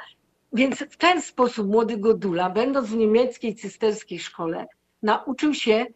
Więc 0.52 0.78
w 0.78 0.96
ten 0.96 1.22
sposób 1.22 1.68
młody 1.68 1.96
Godula, 1.96 2.50
będąc 2.50 2.88
w 2.88 2.96
niemieckiej 2.96 3.54
cysterskiej 3.54 4.18
szkole, 4.18 4.66
nauczył 5.02 5.54
się 5.54 5.86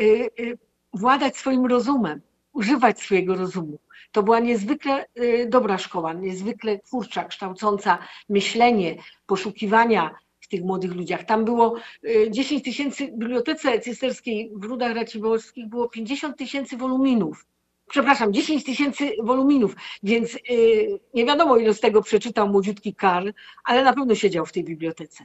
y, 0.00 0.30
y, 0.40 0.58
władać 0.94 1.36
swoim 1.36 1.66
rozumem, 1.66 2.20
używać 2.52 3.00
swojego 3.00 3.34
rozumu. 3.34 3.78
To 4.12 4.22
była 4.22 4.40
niezwykle 4.40 5.06
y, 5.18 5.46
dobra 5.50 5.78
szkoła, 5.78 6.12
niezwykle 6.12 6.78
twórcza, 6.78 7.24
kształcąca 7.24 7.98
myślenie, 8.28 8.96
poszukiwania 9.26 10.14
w 10.40 10.48
tych 10.48 10.62
młodych 10.62 10.94
ludziach. 10.94 11.24
Tam 11.24 11.44
było 11.44 11.76
y, 12.04 12.30
10 12.30 12.64
tysięcy, 12.64 13.06
w 13.06 13.10
bibliotece 13.10 13.80
cysterskiej 13.80 14.52
w 14.56 14.64
Rudach 14.64 14.94
Raciborskich 14.96 15.68
było 15.68 15.88
50 15.88 16.36
tysięcy 16.36 16.76
woluminów. 16.76 17.46
Przepraszam, 17.88 18.32
10 18.32 18.64
tysięcy 18.64 19.12
woluminów, 19.22 19.76
więc 20.02 20.34
y, 20.34 21.00
nie 21.14 21.24
wiadomo, 21.24 21.56
ile 21.56 21.74
z 21.74 21.80
tego 21.80 22.02
przeczytał 22.02 22.48
młodziutki 22.48 22.94
Karl, 22.94 23.30
ale 23.64 23.84
na 23.84 23.92
pewno 23.92 24.14
siedział 24.14 24.46
w 24.46 24.52
tej 24.52 24.64
bibliotece. 24.64 25.24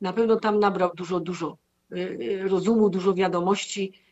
Na 0.00 0.12
pewno 0.12 0.36
tam 0.36 0.58
nabrał 0.58 0.90
dużo, 0.94 1.20
dużo 1.20 1.56
y, 1.92 1.98
y, 1.98 2.48
rozumu, 2.48 2.90
dużo 2.90 3.14
wiadomości 3.14 3.92
y, 3.94 4.07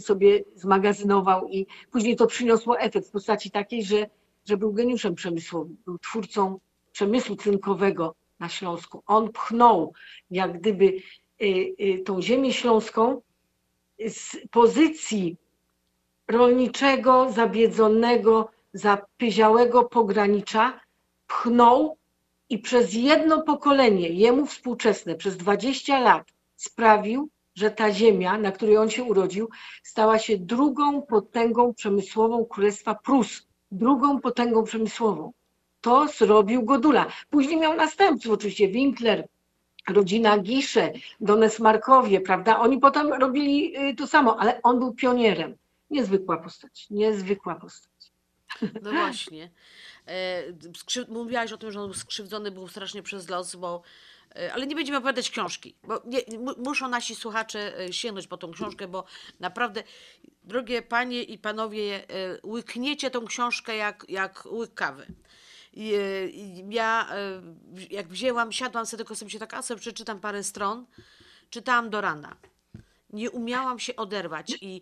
sobie 0.00 0.44
zmagazynował 0.54 1.48
i 1.48 1.66
później 1.90 2.16
to 2.16 2.26
przyniosło 2.26 2.80
efekt 2.80 3.08
w 3.08 3.10
postaci 3.10 3.50
takiej, 3.50 3.84
że, 3.84 4.06
że 4.44 4.56
był 4.56 4.72
geniuszem 4.72 5.14
przemysłowym, 5.14 5.76
był 5.84 5.98
twórcą 5.98 6.60
przemysłu 6.92 7.36
cynkowego 7.36 8.14
na 8.40 8.48
Śląsku. 8.48 9.02
On 9.06 9.32
pchnął 9.32 9.92
jak 10.30 10.58
gdyby 10.58 10.84
y, 10.84 11.74
y, 11.80 12.02
tą 12.04 12.22
ziemię 12.22 12.52
śląską 12.52 13.22
z 14.08 14.36
pozycji 14.50 15.36
rolniczego, 16.28 17.32
zabiedzonego, 17.32 18.50
zapyziałego 18.72 19.84
pogranicza, 19.84 20.80
pchnął 21.26 21.96
i 22.48 22.58
przez 22.58 22.94
jedno 22.94 23.42
pokolenie, 23.42 24.08
jemu 24.08 24.46
współczesne, 24.46 25.14
przez 25.14 25.36
20 25.36 26.00
lat 26.00 26.32
sprawił, 26.56 27.28
że 27.58 27.70
ta 27.70 27.92
ziemia, 27.92 28.38
na 28.38 28.52
której 28.52 28.76
on 28.76 28.90
się 28.90 29.02
urodził, 29.04 29.48
stała 29.82 30.18
się 30.18 30.38
drugą 30.38 31.02
potęgą 31.02 31.74
przemysłową 31.74 32.44
Królestwa 32.44 32.94
Prus. 32.94 33.46
Drugą 33.72 34.20
potęgą 34.20 34.64
przemysłową. 34.64 35.32
To 35.80 36.08
zrobił 36.08 36.64
Godula. 36.64 37.06
Później 37.30 37.56
miał 37.56 37.76
następców, 37.76 38.32
oczywiście 38.32 38.68
Winkler, 38.68 39.28
rodzina 39.88 40.38
Gisze, 40.38 40.92
Donesmarkowie, 41.20 42.20
prawda? 42.20 42.58
Oni 42.58 42.78
potem 42.78 43.12
robili 43.12 43.78
y, 43.90 43.94
to 43.94 44.06
samo, 44.06 44.40
ale 44.40 44.62
on 44.62 44.78
był 44.78 44.94
pionierem. 44.94 45.56
Niezwykła 45.90 46.36
postać, 46.36 46.86
niezwykła 46.90 47.54
postać. 47.54 48.12
No 48.82 48.90
właśnie. 48.90 49.50
E. 50.06 50.42
Mówiłaś 51.08 51.52
o 51.52 51.58
tym, 51.58 51.72
że 51.72 51.80
on 51.80 51.94
skrzywdzony 51.94 52.50
był 52.50 52.68
strasznie 52.68 53.02
przez 53.02 53.28
los, 53.28 53.56
bo. 53.56 53.82
E, 54.36 54.52
Ale 54.52 54.66
nie 54.66 54.74
będziemy 54.74 54.98
opowiadać 54.98 55.30
książki, 55.30 55.74
bo 55.84 56.02
nie, 56.06 56.38
mu- 56.38 56.62
muszą 56.64 56.88
nasi 56.88 57.14
słuchacze 57.14 57.78
e, 57.80 57.92
sięgnąć 57.92 58.26
po 58.26 58.36
tą 58.36 58.52
książkę, 58.52 58.88
bo 58.88 59.04
naprawdę, 59.40 59.82
drogie 60.44 60.82
panie 60.82 61.22
i 61.22 61.38
panowie, 61.38 62.04
e, 62.08 62.38
łykniecie 62.46 63.10
tą 63.10 63.26
książkę 63.26 63.76
jak, 63.76 64.04
jak 64.08 64.46
łyk 64.46 64.74
kawy. 64.74 65.06
I, 65.72 65.92
ja, 66.70 67.08
jak 67.90 68.08
wzięłam, 68.08 68.52
siadłam 68.52 68.86
sobie, 68.86 68.98
tylko 68.98 69.14
sobie 69.14 69.30
się 69.30 69.38
tak, 69.38 69.54
a 69.54 69.62
sobie 69.62 69.80
przeczytam 69.80 70.20
parę 70.20 70.44
stron, 70.44 70.86
czytałam 71.50 71.90
do 71.90 72.00
rana 72.00 72.36
nie 73.10 73.30
umiałam 73.30 73.78
się 73.78 73.96
oderwać 73.96 74.56
i 74.60 74.80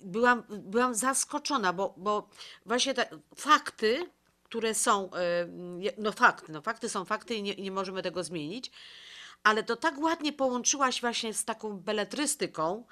byłam, 0.00 0.42
byłam 0.48 0.94
zaskoczona, 0.94 1.72
bo, 1.72 1.94
bo 1.96 2.28
właśnie 2.66 2.94
te 2.94 3.08
fakty, 3.36 4.10
które 4.54 4.74
są, 4.74 5.10
je- 5.78 5.92
no 5.98 6.12
fakty, 6.12 6.52
no 6.52 6.62
fakty 6.62 6.88
są 6.88 7.04
fakty 7.04 7.34
i 7.34 7.42
nie, 7.42 7.54
nie 7.54 7.70
możemy 7.70 8.02
tego 8.02 8.24
zmienić, 8.24 8.70
ale 9.42 9.62
to 9.62 9.76
tak 9.76 9.98
ładnie 9.98 10.32
połączyłaś 10.32 11.00
właśnie 11.00 11.34
z 11.34 11.44
taką 11.44 11.80
beletrystyką, 11.80 12.84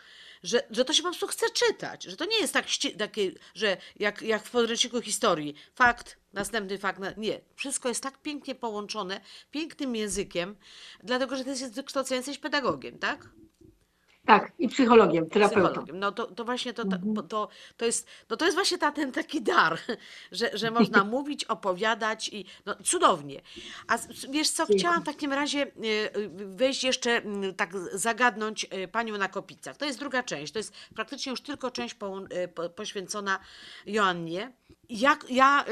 że, 0.42 0.62
że 0.71 0.85
to 0.85 0.92
się 0.92 1.02
po 1.02 1.09
prostu 1.09 1.26
chce 1.26 1.47
czytać, 1.50 2.04
że 2.04 2.16
to 2.16 2.25
nie 2.25 2.38
jest 2.38 2.52
tak 2.52 2.66
takie, 2.99 3.31
że 3.54 3.76
jak, 3.97 4.23
jak 4.23 4.45
w 4.45 4.50
podręczniku 4.50 5.02
historii, 5.02 5.54
fakt, 5.75 6.16
następny 6.33 6.78
fakt, 6.78 7.00
nie. 7.16 7.40
Wszystko 7.57 7.88
jest 7.88 8.02
tak 8.02 8.23
pięknie 8.23 8.54
połączone, 8.54 9.21
pięknym 9.50 9.97
językiem, 9.97 10.57
dlatego, 11.02 11.37
że 11.37 11.45
ty 11.45 11.50
jesteś 11.50 11.69
z 11.69 11.75
wykształcenia 11.75 12.16
jesteś 12.16 12.38
pedagogiem, 12.38 12.99
tak? 12.99 13.28
Tak, 14.26 14.52
i 14.59 14.69
psychologiem, 14.69 15.31
terapeutą. 15.31 15.69
psychologiem. 15.69 15.99
No 15.99 16.12
to, 16.12 16.26
to 16.26 16.45
właśnie 16.45 16.73
to, 16.73 16.85
to, 16.85 17.23
to, 17.29 17.49
to, 17.76 17.85
jest, 17.85 18.09
no 18.31 18.37
to 18.37 18.45
jest 18.45 18.57
właśnie 18.57 18.79
ta, 18.79 18.93
ten 18.93 19.12
taki 19.12 19.43
dar, 19.43 19.79
że, 20.33 20.50
że 20.55 20.71
można 20.71 21.05
mówić, 21.17 21.45
opowiadać 21.45 22.29
i 22.29 22.45
no, 22.67 22.75
cudownie. 22.85 23.41
A 23.88 23.99
wiesz 24.31 24.50
co, 24.50 24.67
chciałam 24.67 25.02
w 25.02 25.07
takim 25.07 25.33
razie 25.33 25.62
y, 25.62 25.69
y, 26.17 26.31
wejść 26.47 26.85
jeszcze, 26.85 27.11
mm, 27.11 27.55
tak 27.55 27.71
zagadnąć 27.93 28.67
y, 28.85 28.88
panią 28.88 29.19
na 29.19 29.29
Kopicach. 29.29 29.76
To 29.76 29.85
jest 29.85 29.99
druga 29.99 30.23
część, 30.23 30.52
to 30.52 30.59
jest 30.59 30.75
praktycznie 30.95 31.31
już 31.31 31.41
tylko 31.41 31.71
część 31.71 31.97
y, 32.45 32.49
po, 32.49 32.71
poświęcona 32.71 33.38
Joannie. 33.87 34.52
Jak 34.88 35.31
ja 35.31 35.64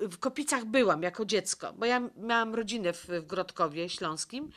w 0.00 0.18
Kopicach 0.18 0.64
byłam 0.64 1.02
jako 1.02 1.24
dziecko, 1.24 1.72
bo 1.72 1.86
ja 1.86 2.02
miałam 2.16 2.54
rodzinę 2.54 2.92
w, 2.92 3.06
w 3.06 3.26
Grodkowie 3.26 3.88
Śląskim 3.88 4.50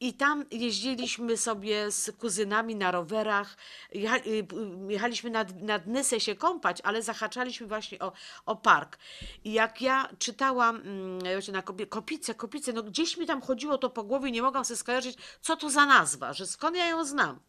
i 0.00 0.14
tam 0.14 0.44
jeździliśmy 0.50 1.36
sobie 1.36 1.90
z 1.90 2.10
kuzynami 2.18 2.76
na 2.76 2.90
rowerach, 2.90 3.56
y, 3.94 4.46
jechaliśmy 4.88 5.30
nad, 5.30 5.62
nad 5.62 5.86
Nysę 5.86 6.20
się 6.20 6.34
kąpać, 6.34 6.78
ale 6.84 7.02
zahaczaliśmy 7.02 7.66
właśnie 7.66 7.98
o, 7.98 8.12
o 8.46 8.56
park. 8.56 8.98
I 9.44 9.52
jak 9.52 9.82
ja 9.82 10.08
czytałam 10.18 10.76
mm, 10.76 11.18
na 11.52 11.62
Kopice, 11.86 12.34
Kopice, 12.34 12.72
no 12.72 12.82
gdzieś 12.82 13.16
mi 13.16 13.26
tam 13.26 13.40
chodziło 13.42 13.78
to 13.78 13.90
po 13.90 14.04
głowie, 14.04 14.30
nie 14.30 14.42
mogłam 14.42 14.64
sobie 14.64 14.78
skojarzyć, 14.78 15.18
co 15.40 15.56
to 15.56 15.70
za 15.70 15.86
nazwa, 15.86 16.32
że 16.32 16.46
skąd 16.46 16.76
ja 16.76 16.86
ją 16.86 17.04
znam. 17.04 17.40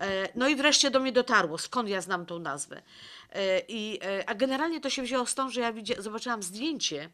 E, 0.00 0.28
No 0.34 0.48
i 0.48 0.56
wreszcie 0.56 0.90
do 0.90 1.00
mnie 1.00 1.12
dotarło, 1.12 1.58
skąd 1.58 1.88
ja 1.88 2.00
znam 2.00 2.26
tą 2.26 2.38
nazwę. 2.38 2.82
E, 3.30 3.60
I, 3.68 3.98
e, 4.04 4.28
a 4.28 4.34
generalnie 4.34 4.80
to 4.80 4.90
się 4.90 5.02
wzięło 5.02 5.26
stąd, 5.26 5.52
że 5.52 5.60
ja 5.60 5.72
widzia- 5.72 6.02
zobaczyłam 6.02 6.42
zdjęcie 6.42 7.10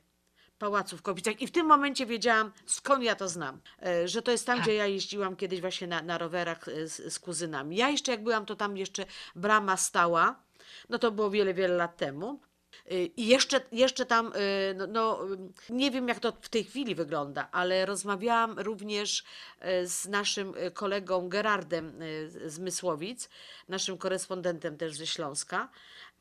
pałacu 0.60 0.96
w 0.96 1.02
i 1.40 1.46
w 1.46 1.50
tym 1.50 1.66
momencie 1.66 2.06
wiedziałam, 2.06 2.52
skąd 2.66 3.04
ja 3.04 3.14
to 3.14 3.28
znam. 3.28 3.60
E, 3.82 4.08
Że 4.08 4.22
to 4.22 4.30
jest 4.30 4.46
tam, 4.46 4.60
gdzie 4.60 4.74
ja 4.74 4.86
jeździłam 4.86 5.36
kiedyś 5.36 5.60
właśnie 5.60 5.86
na, 5.86 6.02
na 6.02 6.18
rowerach 6.18 6.68
e, 6.68 6.88
z, 6.88 7.14
z 7.14 7.18
kuzynami. 7.18 7.76
Ja 7.76 7.90
jeszcze 7.90 8.12
jak 8.12 8.22
byłam, 8.22 8.46
to 8.46 8.56
tam 8.56 8.76
jeszcze 8.76 9.06
brama 9.34 9.76
stała. 9.76 10.40
No 10.88 10.98
to 10.98 11.10
było 11.10 11.30
wiele, 11.30 11.54
wiele 11.54 11.74
lat 11.74 11.96
temu. 11.96 12.40
Y, 12.92 13.10
I 13.16 13.26
jeszcze, 13.26 13.60
jeszcze 13.72 14.06
tam, 14.06 14.32
no, 14.74 14.86
no, 14.86 15.18
nie 15.70 15.90
wiem 15.90 16.08
jak 16.08 16.20
to 16.20 16.32
w 16.40 16.48
tej 16.48 16.64
chwili 16.64 16.94
wygląda, 16.94 17.48
ale 17.52 17.86
rozmawiałam 17.86 18.58
również 18.58 19.24
z 19.84 20.08
naszym 20.08 20.54
kolegą 20.74 21.28
Gerardem 21.28 21.98
z 22.46 22.58
Mysłowic, 22.58 23.28
naszym 23.68 23.98
korespondentem 23.98 24.76
też 24.76 24.96
ze 24.96 25.06
Śląska. 25.06 25.68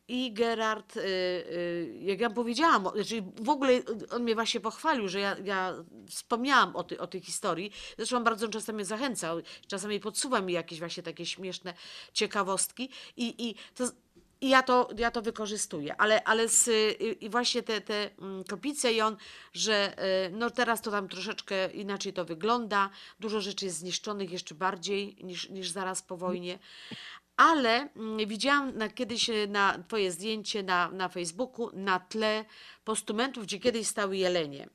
I 0.09 0.33
Gerard, 0.33 0.97
y, 0.97 0.99
y, 1.01 1.99
jak 2.01 2.19
ja 2.19 2.29
powiedziałam, 2.29 2.83
znaczy 2.95 3.23
w 3.41 3.49
ogóle 3.49 3.71
y, 3.73 3.83
on 4.11 4.23
mnie 4.23 4.35
właśnie 4.35 4.59
pochwalił, 4.59 5.07
że 5.07 5.19
ja, 5.19 5.35
ja 5.43 5.73
wspomniałam 6.09 6.75
o, 6.75 6.83
ty, 6.83 6.99
o 6.99 7.07
tej 7.07 7.21
historii. 7.21 7.71
Zresztą 7.97 8.23
bardzo 8.23 8.47
często 8.47 8.73
mnie 8.73 8.85
zachęcał, 8.85 9.37
czasami 9.67 9.99
podsuwa 9.99 10.41
mi 10.41 10.53
jakieś 10.53 10.79
właśnie 10.79 11.03
takie 11.03 11.25
śmieszne 11.25 11.73
ciekawostki. 12.13 12.89
I, 13.17 13.49
i 13.49 13.55
to, 13.75 13.83
i 14.41 14.49
ja 14.49 14.63
to, 14.63 14.89
ja 14.97 15.11
to 15.11 15.21
wykorzystuję, 15.21 15.95
ale, 16.01 16.23
ale 16.23 16.47
z, 16.49 16.67
i- 17.01 17.25
i 17.25 17.29
właśnie 17.29 17.63
te, 17.63 17.81
te 17.81 18.09
mm, 18.19 18.43
kopice 18.43 18.93
i 18.93 19.01
on, 19.01 19.17
że 19.53 19.95
y, 20.27 20.31
no 20.31 20.49
teraz 20.49 20.81
to 20.81 20.91
tam 20.91 21.07
troszeczkę 21.09 21.71
inaczej 21.71 22.13
to 22.13 22.25
wygląda, 22.25 22.89
dużo 23.19 23.41
rzeczy 23.41 23.65
jest 23.65 23.77
zniszczonych 23.77 24.31
jeszcze 24.31 24.55
bardziej 24.55 25.15
niż, 25.23 25.49
niż 25.49 25.69
zaraz 25.69 26.01
po 26.01 26.17
wojnie, 26.17 26.59
ale 27.39 27.89
mm, 27.95 28.27
widziałam 28.27 28.77
na, 28.77 28.89
kiedyś 28.89 29.29
e, 29.29 29.47
na 29.47 29.83
twoje 29.87 30.11
zdjęcie 30.11 30.63
na, 30.63 30.91
na 30.91 31.09
Facebooku 31.09 31.69
na 31.73 31.99
tle 31.99 32.45
postumentów, 32.83 33.43
gdzie 33.43 33.59
kiedyś 33.59 33.87
stały 33.87 34.17
jelenie. 34.17 34.69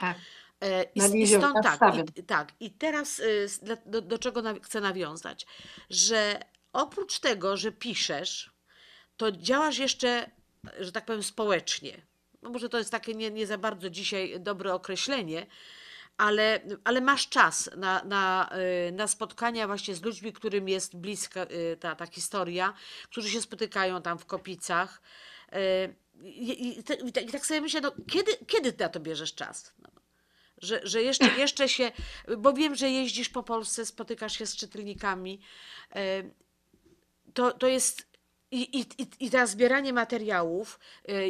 Tak. 0.00 0.16
E, 0.60 0.82
I, 0.82 0.98
Nad 0.98 1.08
s- 1.08 1.14
i 1.14 1.26
stąd 1.26 1.56
tak, 1.62 1.78
i, 2.18 2.24
tak. 2.24 2.52
I 2.60 2.70
teraz 2.70 3.22
dla- 3.62 3.76
do, 3.86 4.00
do 4.02 4.18
czego 4.18 4.42
naw- 4.42 4.60
chcę 4.62 4.80
nawiązać? 4.80 5.46
Że 5.90 6.40
oprócz 6.72 7.18
tego, 7.18 7.56
że 7.56 7.72
piszesz, 7.72 8.50
to 9.16 9.32
działasz 9.32 9.78
jeszcze, 9.78 10.30
że 10.80 10.92
tak 10.92 11.04
powiem, 11.04 11.22
społecznie. 11.22 12.06
No 12.42 12.50
może 12.50 12.68
to 12.68 12.78
jest 12.78 12.90
takie 12.90 13.14
nie, 13.14 13.30
nie 13.30 13.46
za 13.46 13.58
bardzo 13.58 13.90
dzisiaj 13.90 14.40
dobre 14.40 14.74
określenie, 14.74 15.46
ale, 16.16 16.60
ale 16.84 17.00
masz 17.00 17.28
czas 17.28 17.70
na, 17.76 18.04
na, 18.04 18.50
y, 18.88 18.92
na 18.92 19.06
spotkania 19.06 19.66
właśnie 19.66 19.94
z 19.94 20.02
ludźmi, 20.02 20.32
którym 20.32 20.68
jest 20.68 20.96
bliska 20.96 21.42
y, 21.44 21.76
ta, 21.80 21.94
ta 21.94 22.06
historia, 22.06 22.74
którzy 23.04 23.30
się 23.30 23.40
spotykają 23.40 24.02
tam 24.02 24.18
w 24.18 24.26
Kopicach. 24.26 25.02
Y, 25.52 25.94
I, 26.22 26.78
i, 26.78 26.84
tak- 26.84 27.02
I 27.02 27.12
tak 27.32 27.46
sobie 27.46 27.60
myślę, 27.60 27.80
no, 27.80 27.92
kiedy, 28.10 28.36
kiedy 28.46 28.72
na 28.78 28.88
to 28.88 29.00
bierzesz 29.00 29.34
czas? 29.34 29.72
No, 29.78 29.88
że, 30.58 30.80
że 30.84 31.02
jeszcze, 31.02 31.38
jeszcze 31.38 31.68
się, 31.68 31.92
bo 32.38 32.52
wiem, 32.52 32.74
że 32.74 32.90
jeździsz 32.90 33.28
po 33.28 33.42
Polsce, 33.42 33.86
spotykasz 33.86 34.38
się 34.38 34.46
z 34.46 34.56
czytelnikami. 34.56 35.40
To, 37.34 37.52
to 37.52 37.66
jest 37.66 38.06
i, 38.50 38.80
i, 38.80 38.86
i, 39.00 39.30
zbieranie 39.46 39.92
materiałów, 39.92 40.80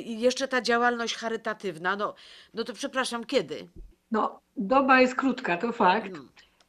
i 0.05 0.21
jeszcze 0.21 0.49
ta 0.49 0.62
działalność 0.62 1.14
charytatywna, 1.14 1.97
no, 1.97 2.14
no 2.55 2.64
to 2.64 2.73
przepraszam, 2.73 3.25
kiedy? 3.25 3.69
No, 4.11 4.41
doba 4.57 5.01
jest 5.01 5.15
krótka, 5.15 5.57
to 5.57 5.73
fakt. 5.73 6.07
Mm. 6.07 6.29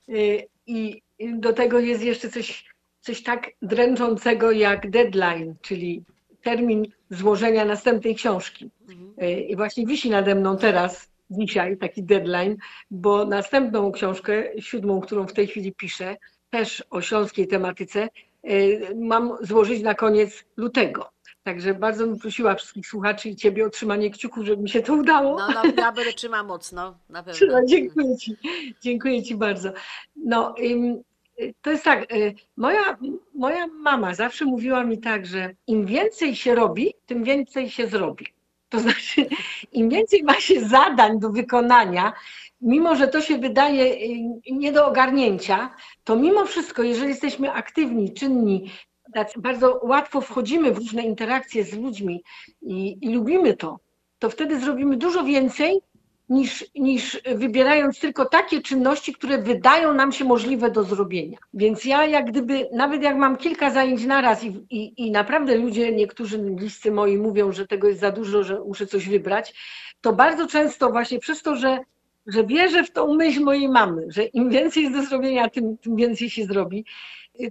Y, 0.10 0.48
I 0.68 1.02
do 1.20 1.54
tego 1.54 1.80
jest 1.80 2.04
jeszcze 2.04 2.30
coś, 2.30 2.66
coś 3.02 3.24
tak 3.24 3.50
dręczącego 3.62 4.52
jak 4.52 4.90
deadline, 4.90 5.56
czyli 5.62 6.04
termin 6.42 6.86
złożenia 7.10 7.66
następnej 7.66 8.16
książki. 8.16 8.72
Mhm. 8.90 9.14
Y, 9.30 9.42
I 9.42 9.56
właśnie 9.56 9.86
wisi 9.86 10.10
nade 10.10 10.36
mną 10.36 10.58
teraz, 10.58 11.10
dzisiaj, 11.30 11.78
taki 11.78 12.04
deadline, 12.04 12.58
bo 12.92 13.26
następną 13.26 13.92
książkę, 13.92 14.44
siódmą, 14.60 15.02
którą 15.02 15.28
w 15.28 15.34
tej 15.34 15.48
chwili 15.48 15.74
piszę, 15.74 16.16
też 16.50 16.84
o 16.90 17.02
śląskiej 17.02 17.48
tematyce, 17.48 18.10
y, 18.50 18.82
mam 18.96 19.38
złożyć 19.42 19.84
na 19.84 19.96
koniec 19.96 20.46
lutego. 20.58 21.10
Także 21.48 21.74
bardzo 21.74 22.08
bym 22.08 22.20
prosiła 22.20 22.56
wszystkich 22.56 22.88
słuchaczy 22.88 23.30
i 23.30 23.36
Ciebie 23.36 23.66
o 23.66 23.70
trzymanie 23.70 24.12
kciuków, 24.12 24.46
żeby 24.46 24.64
mi 24.64 24.70
się 24.70 24.82
to 24.82 24.94
udało. 24.94 25.38
No, 25.40 25.48
no 25.48 25.64
ja 25.78 25.92
będę 25.92 26.14
trzymała 26.14 26.44
mocno, 26.44 26.98
na 27.10 27.24
pewno. 27.24 27.34
Trzymaj, 27.34 27.66
dziękuję 27.66 28.18
Ci. 28.18 28.36
Dziękuję 28.82 29.24
Ci 29.24 29.36
bardzo. 29.36 29.70
No, 30.16 30.56
to 31.62 31.72
jest 31.72 31.84
tak, 31.84 32.14
y, 32.14 32.36
moja, 32.58 32.98
moja 33.36 33.68
mama 33.68 34.14
zawsze 34.14 34.46
mówiła 34.46 34.84
mi 34.84 34.98
tak, 34.98 35.26
że 35.26 35.54
im 35.68 35.86
więcej 35.86 36.36
się 36.36 36.56
robi, 36.56 36.94
tym 37.06 37.24
więcej 37.24 37.70
się 37.70 37.88
zrobi. 37.88 38.26
To 38.70 38.80
znaczy, 38.80 39.26
im 39.72 39.90
więcej 39.90 40.24
ma 40.24 40.40
się 40.40 40.62
zadań 40.62 41.20
do 41.20 41.30
wykonania, 41.30 42.14
mimo 42.62 42.96
że 42.96 43.08
to 43.08 43.22
się 43.22 43.38
wydaje 43.38 43.94
y, 43.94 44.52
nie 44.52 44.72
do 44.72 44.88
ogarnięcia, 44.88 45.76
to 46.04 46.16
mimo 46.16 46.46
wszystko, 46.46 46.84
jeżeli 46.84 47.10
jesteśmy 47.10 47.52
aktywni, 47.52 48.14
czynni, 48.14 48.72
bardzo 49.38 49.80
łatwo 49.84 50.22
wchodzimy 50.22 50.72
w 50.72 50.78
różne 50.78 51.04
interakcje 51.04 51.64
z 51.64 51.74
ludźmi 51.74 52.24
i, 52.62 52.98
i 53.02 53.14
lubimy 53.14 53.58
to, 53.58 53.80
to 54.20 54.30
wtedy 54.30 54.60
zrobimy 54.60 54.98
dużo 54.98 55.24
więcej 55.24 55.82
niż, 56.30 56.66
niż 56.76 57.22
wybierając 57.36 58.00
tylko 58.00 58.26
takie 58.26 58.62
czynności, 58.62 59.14
które 59.14 59.38
wydają 59.38 59.94
nam 59.94 60.12
się 60.12 60.26
możliwe 60.26 60.72
do 60.72 60.84
zrobienia. 60.84 61.38
Więc 61.54 61.86
ja 61.86 62.06
jak 62.06 62.26
gdyby, 62.26 62.68
nawet 62.74 63.04
jak 63.04 63.18
mam 63.18 63.38
kilka 63.38 63.72
zajęć 63.72 64.06
na 64.06 64.22
raz 64.22 64.44
i, 64.44 64.66
i, 64.70 65.06
i 65.08 65.12
naprawdę 65.12 65.56
ludzie, 65.56 65.92
niektórzy 65.92 66.38
bliscy 66.38 66.92
moi 66.92 67.18
mówią, 67.18 67.52
że 67.52 67.68
tego 67.68 67.88
jest 67.88 68.00
za 68.00 68.12
dużo, 68.12 68.44
że 68.44 68.60
muszę 68.60 68.88
coś 68.88 69.10
wybrać, 69.10 69.54
to 70.02 70.14
bardzo 70.14 70.48
często 70.48 70.90
właśnie 70.90 71.20
przez 71.20 71.42
to, 71.42 71.56
że, 71.56 71.80
że 72.28 72.44
wierzę 72.44 72.84
w 72.84 72.92
tą 72.92 73.14
myśl 73.14 73.44
mojej 73.44 73.70
mamy, 73.70 74.06
że 74.10 74.24
im 74.24 74.50
więcej 74.50 74.84
jest 74.84 74.96
do 74.96 75.04
zrobienia, 75.04 75.50
tym, 75.50 75.78
tym 75.78 75.96
więcej 75.96 76.30
się 76.30 76.46
zrobi, 76.46 76.86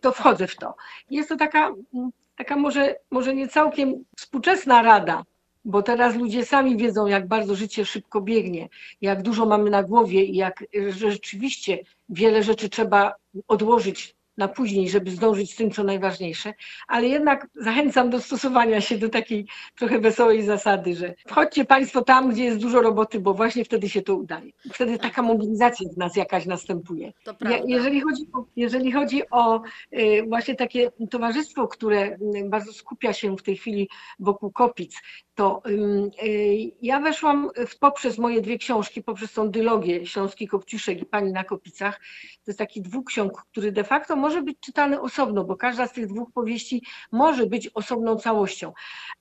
to 0.02 0.12
wchodzę 0.12 0.46
w 0.46 0.56
to. 0.56 0.74
Jest 1.10 1.28
to 1.28 1.36
taka, 1.36 1.72
mm, 1.94 2.10
taka 2.36 2.56
może, 2.56 2.96
może 3.10 3.34
nie 3.34 3.48
całkiem 3.48 4.04
współczesna 4.16 4.82
rada, 4.82 5.24
bo 5.64 5.82
teraz 5.82 6.16
ludzie 6.16 6.44
sami 6.44 6.76
wiedzą, 6.76 7.06
jak 7.06 7.28
bardzo 7.28 7.54
życie 7.54 7.84
szybko 7.84 8.20
biegnie, 8.20 8.68
jak 9.00 9.22
dużo 9.22 9.46
mamy 9.46 9.70
na 9.70 9.82
głowie 9.82 10.24
i 10.24 10.36
jak 10.36 10.64
y, 10.74 10.92
rzeczywiście 10.92 11.78
wiele 12.08 12.42
rzeczy 12.42 12.68
trzeba 12.68 13.14
odłożyć 13.48 14.15
na 14.38 14.48
później, 14.48 14.88
żeby 14.88 15.10
zdążyć 15.10 15.52
z 15.52 15.56
tym, 15.56 15.70
co 15.70 15.84
najważniejsze, 15.84 16.54
ale 16.88 17.06
jednak 17.06 17.48
zachęcam 17.54 18.10
do 18.10 18.20
stosowania 18.20 18.80
się 18.80 18.98
do 18.98 19.08
takiej 19.08 19.46
trochę 19.78 19.98
wesołej 19.98 20.42
zasady, 20.42 20.94
że 20.94 21.14
wchodźcie 21.28 21.64
Państwo 21.64 22.02
tam, 22.02 22.30
gdzie 22.30 22.44
jest 22.44 22.58
dużo 22.58 22.82
roboty, 22.82 23.20
bo 23.20 23.34
właśnie 23.34 23.64
wtedy 23.64 23.88
się 23.88 24.02
to 24.02 24.14
udaje. 24.14 24.52
Wtedy 24.72 24.98
taka 24.98 25.22
mobilizacja 25.22 25.88
w 25.94 25.96
nas 25.96 26.16
jakaś 26.16 26.46
następuje. 26.46 27.12
Prawda. 27.24 27.58
Jeżeli 27.66 28.00
chodzi 28.00 28.22
o, 28.34 28.44
jeżeli 28.56 28.92
chodzi 28.92 29.22
o 29.30 29.62
y, 29.92 30.24
właśnie 30.28 30.54
takie 30.54 30.92
towarzystwo, 31.10 31.68
które 31.68 32.18
y, 32.36 32.48
bardzo 32.48 32.72
skupia 32.72 33.12
się 33.12 33.36
w 33.36 33.42
tej 33.42 33.56
chwili 33.56 33.88
wokół 34.18 34.52
Kopic, 34.52 35.02
to 35.34 35.62
y, 35.66 36.72
ja 36.82 37.00
weszłam 37.00 37.50
w, 37.68 37.78
poprzez 37.78 38.18
moje 38.18 38.40
dwie 38.40 38.58
książki, 38.58 39.02
poprzez 39.02 39.32
tą 39.32 39.50
dylogię 39.50 40.06
Śląski 40.06 40.48
Kopciuszek 40.48 41.02
i 41.02 41.06
Pani 41.06 41.32
na 41.32 41.44
Kopicach. 41.44 42.00
To 42.44 42.50
jest 42.50 42.58
taki 42.58 42.82
dwuksiąg, 42.82 43.42
który 43.52 43.72
de 43.72 43.84
facto 43.84 44.16
może 44.26 44.42
być 44.42 44.60
czytany 44.60 45.00
osobno, 45.00 45.44
bo 45.44 45.56
każda 45.56 45.86
z 45.86 45.92
tych 45.92 46.06
dwóch 46.06 46.32
powieści 46.32 46.82
może 47.12 47.46
być 47.46 47.68
osobną 47.68 48.16
całością. 48.16 48.72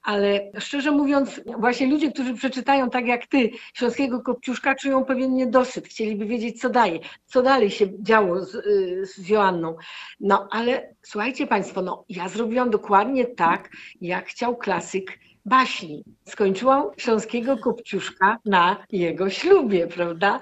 Ale 0.02 0.52
szczerze 0.60 0.92
mówiąc, 0.92 1.42
właśnie 1.60 1.88
ludzie, 1.88 2.12
którzy 2.12 2.34
przeczytają 2.34 2.90
tak 2.90 3.08
jak 3.08 3.28
ty 3.28 3.50
Śląskiego 3.74 4.22
Kopciuszka, 4.22 4.76
czują 4.76 5.06
pewien 5.06 5.34
niedosyt. 5.34 5.88
Chcieliby 5.88 6.26
wiedzieć, 6.26 6.62
co 6.62 6.70
daje, 6.70 7.00
co 7.26 7.42
dalej 7.42 7.72
się 7.72 8.04
działo 8.04 8.42
z, 8.42 8.56
y, 8.56 9.06
z 9.06 9.30
Joanną. 9.30 9.76
No 10.20 10.48
ale 10.52 10.96
słuchajcie 11.02 11.48
Państwo, 11.48 11.82
no 11.82 12.06
ja 12.10 12.30
zrobiłam 12.30 12.70
dokładnie 12.70 13.26
tak, 13.26 13.70
jak 14.02 14.26
chciał 14.26 14.58
klasyk 14.58 15.20
baśni. 15.46 16.04
Skończyłam 16.26 16.84
Śląskiego 16.98 17.58
Kopciuszka 17.58 18.38
na 18.46 18.86
jego 18.92 19.30
ślubie, 19.30 19.88
prawda? 19.88 20.40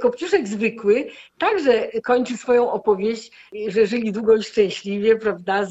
Kopciuszek 0.00 0.48
zwykły 0.48 1.06
także 1.38 1.88
kończy 2.04 2.36
swoją 2.36 2.70
opowieść, 2.70 3.30
że 3.68 3.86
żyli 3.86 4.12
długo 4.12 4.36
i 4.36 4.42
szczęśliwie, 4.42 5.16
prawda? 5.16 5.66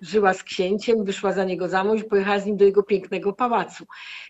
Żyła 0.00 0.34
z 0.34 0.42
księciem, 0.42 1.04
wyszła 1.04 1.32
za 1.32 1.44
niego 1.44 1.68
za 1.68 1.84
mąż, 1.84 2.04
pojechała 2.04 2.38
z 2.38 2.46
nim 2.46 2.56
do 2.56 2.64
jego 2.64 2.82
pięknego 2.82 3.32
pałacu. 3.32 3.84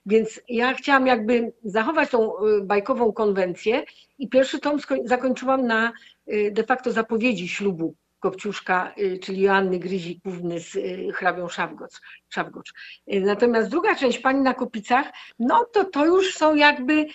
Więc 0.07 0.41
ja 0.49 0.75
chciałam 0.75 1.07
jakby 1.07 1.53
zachować 1.65 2.11
tą 2.11 2.47
y, 2.47 2.63
bajkową 2.63 3.13
konwencję 3.13 3.85
i 4.19 4.29
pierwszy 4.29 4.59
tom 4.59 4.79
zakończyłam 5.05 5.67
na 5.67 5.93
y, 6.33 6.51
de 6.53 6.65
facto 6.65 6.93
zapowiedzi 6.93 7.49
ślubu 7.49 7.95
Kopciuszka, 8.21 8.95
y, 8.99 9.19
czyli 9.19 9.41
Joanny 9.41 9.79
Gryzik-Główny 9.79 10.61
z 10.61 10.77
y, 10.77 11.13
hrabią 11.15 11.49
Szawgocz. 11.49 12.01
Szawgocz. 12.29 12.73
Y, 13.15 13.21
Natomiast 13.21 13.71
druga 13.71 13.95
część 13.95 14.19
Pani 14.19 14.41
na 14.41 14.55
Kopicach, 14.55 15.13
no 15.39 15.65
to 15.73 15.85
to 15.85 16.07
już 16.07 16.35
są 16.35 16.55
jakby 16.55 17.07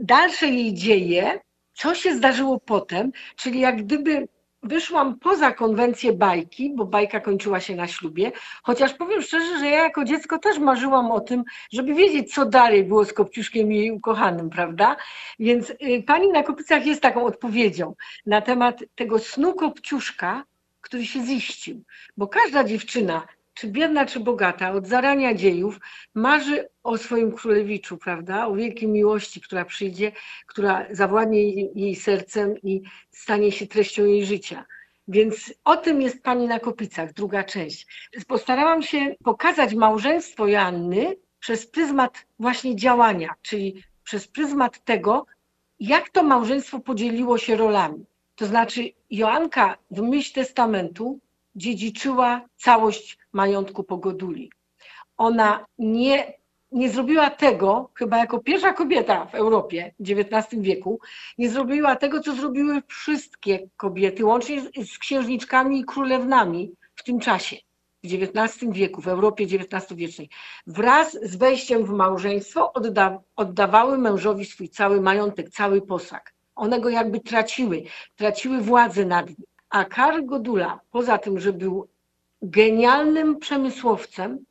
dalsze 0.00 0.46
jej 0.46 0.74
dzieje, 0.74 1.40
co 1.72 1.94
się 1.94 2.16
zdarzyło 2.16 2.60
potem, 2.60 3.12
czyli 3.36 3.60
jak 3.60 3.82
gdyby 3.82 4.28
wyszłam 4.62 5.18
poza 5.18 5.52
konwencję 5.52 6.12
bajki, 6.12 6.72
bo 6.74 6.84
bajka 6.84 7.20
kończyła 7.20 7.60
się 7.60 7.76
na 7.76 7.88
ślubie, 7.88 8.32
chociaż 8.62 8.94
powiem 8.94 9.22
szczerze, 9.22 9.58
że 9.58 9.66
ja 9.66 9.82
jako 9.82 10.04
dziecko 10.04 10.38
też 10.38 10.58
marzyłam 10.58 11.10
o 11.10 11.20
tym, 11.20 11.44
żeby 11.72 11.94
wiedzieć, 11.94 12.34
co 12.34 12.46
dalej 12.46 12.84
było 12.84 13.04
z 13.04 13.12
Kopciuszkiem 13.12 13.72
i 13.72 13.76
jej 13.76 13.90
ukochanym, 13.90 14.50
prawda? 14.50 14.96
Więc 15.38 15.70
y, 15.70 16.02
Pani 16.06 16.28
na 16.28 16.42
Kopicach 16.42 16.86
jest 16.86 17.02
taką 17.02 17.24
odpowiedzią 17.24 17.94
na 18.26 18.40
temat 18.40 18.84
tego 18.94 19.18
snu 19.18 19.54
Kopciuszka, 19.54 20.44
który 20.80 21.06
się 21.06 21.26
ziścił, 21.26 21.82
bo 22.16 22.28
każda 22.28 22.64
dziewczyna, 22.64 23.26
czy 23.54 23.68
biedna, 23.68 24.06
czy 24.06 24.20
bogata, 24.20 24.72
od 24.72 24.86
zarania 24.86 25.34
dziejów 25.34 25.80
marzy 26.14 26.68
o 26.82 26.98
swoim 26.98 27.32
królewiczu, 27.32 27.98
prawda? 27.98 28.46
O 28.46 28.54
wielkiej 28.54 28.88
miłości, 28.88 29.40
która 29.40 29.64
przyjdzie, 29.64 30.12
która 30.46 30.86
zawładnie 30.90 31.50
jej, 31.74 31.96
sercem 31.96 32.54
i 32.62 32.82
stanie 33.10 33.52
się 33.52 33.66
treścią 33.66 34.04
jej 34.04 34.26
życia. 34.26 34.64
Więc 35.08 35.54
o 35.64 35.76
tym 35.76 36.02
jest 36.02 36.22
Pani 36.22 36.46
na 36.46 36.60
Kopicach, 36.60 37.12
druga 37.12 37.44
część. 37.44 37.86
Postarałam 38.28 38.82
się 38.82 39.14
pokazać 39.24 39.74
małżeństwo 39.74 40.46
Joanny 40.46 41.16
przez 41.38 41.66
pryzmat 41.66 42.26
właśnie 42.38 42.76
działania, 42.76 43.34
czyli 43.42 43.82
przez 44.04 44.28
pryzmat 44.28 44.84
tego, 44.84 45.26
jak 45.80 46.10
to 46.10 46.22
małżeństwo 46.22 46.80
podzieliło 46.80 47.38
się 47.38 47.56
rolami. 47.56 48.06
To 48.34 48.46
znaczy, 48.46 48.90
Joanka 49.10 49.76
w 49.90 50.02
myśl 50.02 50.34
testamentu 50.34 51.20
dziedziczyła 51.54 52.46
całość 52.56 53.18
majątku 53.32 53.84
Pogoduli. 53.84 54.50
Ona 55.16 55.64
nie, 55.78 56.34
nie 56.72 56.90
zrobiła 56.90 57.30
tego, 57.30 57.90
chyba 57.94 58.18
jako 58.18 58.38
pierwsza 58.38 58.72
kobieta 58.72 59.26
w 59.26 59.34
Europie 59.34 59.94
w 59.98 60.10
XIX 60.10 60.62
wieku, 60.62 61.00
nie 61.38 61.50
zrobiła 61.50 61.96
tego, 61.96 62.20
co 62.20 62.34
zrobiły 62.34 62.82
wszystkie 62.88 63.68
kobiety, 63.76 64.24
łącznie 64.24 64.60
z, 64.60 64.90
z 64.90 64.98
księżniczkami 64.98 65.80
i 65.80 65.84
królewnami 65.84 66.72
w 66.94 67.04
tym 67.04 67.20
czasie, 67.20 67.56
w 68.04 68.06
XIX 68.06 68.72
wieku, 68.72 69.00
w 69.00 69.08
Europie 69.08 69.44
XIX-wiecznej, 69.44 70.28
wraz 70.66 71.12
z 71.22 71.36
wejściem 71.36 71.84
w 71.84 71.90
małżeństwo 71.90 72.72
odda, 72.72 73.18
oddawały 73.36 73.98
mężowi 73.98 74.44
swój 74.44 74.68
cały 74.68 75.00
majątek, 75.00 75.50
cały 75.50 75.82
posag. 75.82 76.34
One 76.54 76.80
go 76.80 76.88
jakby 76.88 77.20
traciły, 77.20 77.82
traciły 78.16 78.60
władzę 78.60 79.04
nad 79.04 79.28
nim. 79.28 79.36
A 79.70 79.84
Karl 79.84 80.24
Godula, 80.26 80.80
poza 80.90 81.18
tym, 81.18 81.40
że 81.40 81.52
był 81.52 81.88
genialnym 82.42 83.38
przemysłowcem, 83.38 84.44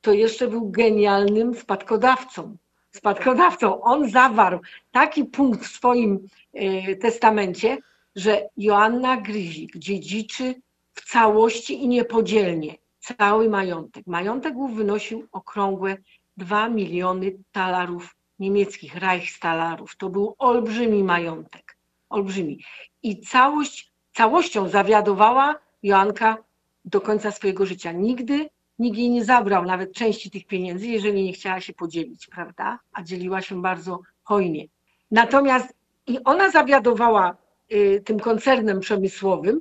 to 0.00 0.12
jeszcze 0.12 0.48
był 0.48 0.70
genialnym 0.70 1.54
spadkodawcą. 1.54 2.56
Spadkodawcą. 2.92 3.82
On 3.82 4.10
zawarł 4.10 4.60
taki 4.92 5.24
punkt 5.24 5.64
w 5.64 5.76
swoim 5.76 6.28
e, 6.54 6.96
testamencie, 6.96 7.78
że 8.16 8.48
Joanna 8.56 9.16
Gryzik 9.16 9.76
dziedziczy 9.76 10.54
w 10.94 11.12
całości 11.12 11.82
i 11.82 11.88
niepodzielnie 11.88 12.74
cały 12.98 13.48
majątek. 13.48 14.06
Majątek 14.06 14.54
wynosił 14.74 15.26
okrągłe 15.32 15.96
2 16.36 16.68
miliony 16.68 17.32
talarów 17.52 18.16
niemieckich, 18.38 18.96
Reichstalarów. 18.96 19.96
To 19.96 20.08
był 20.08 20.34
olbrzymi 20.38 21.04
majątek. 21.04 21.76
Olbrzymi. 22.08 22.64
I 23.02 23.20
całość, 23.20 23.92
całością 24.16 24.68
zawiadowała 24.68 25.54
Joanka 25.82 26.36
do 26.84 27.00
końca 27.00 27.30
swojego 27.30 27.66
życia. 27.66 27.92
Nigdy 27.92 28.48
nikt 28.78 28.98
jej 28.98 29.10
nie 29.10 29.24
zabrał 29.24 29.64
nawet 29.64 29.92
części 29.92 30.30
tych 30.30 30.46
pieniędzy, 30.46 30.86
jeżeli 30.86 31.24
nie 31.24 31.32
chciała 31.32 31.60
się 31.60 31.72
podzielić, 31.72 32.26
prawda? 32.26 32.78
A 32.92 33.02
dzieliła 33.02 33.42
się 33.42 33.62
bardzo 33.62 34.00
hojnie. 34.22 34.64
Natomiast 35.10 35.74
i 36.06 36.18
ona 36.24 36.50
zawiadowała 36.50 37.36
y, 37.72 38.02
tym 38.04 38.20
koncernem 38.20 38.80
przemysłowym 38.80 39.60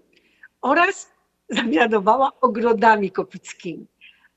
oraz 0.62 1.12
zawiadowała 1.50 2.32
ogrodami 2.42 3.12
kopickimi. 3.12 3.88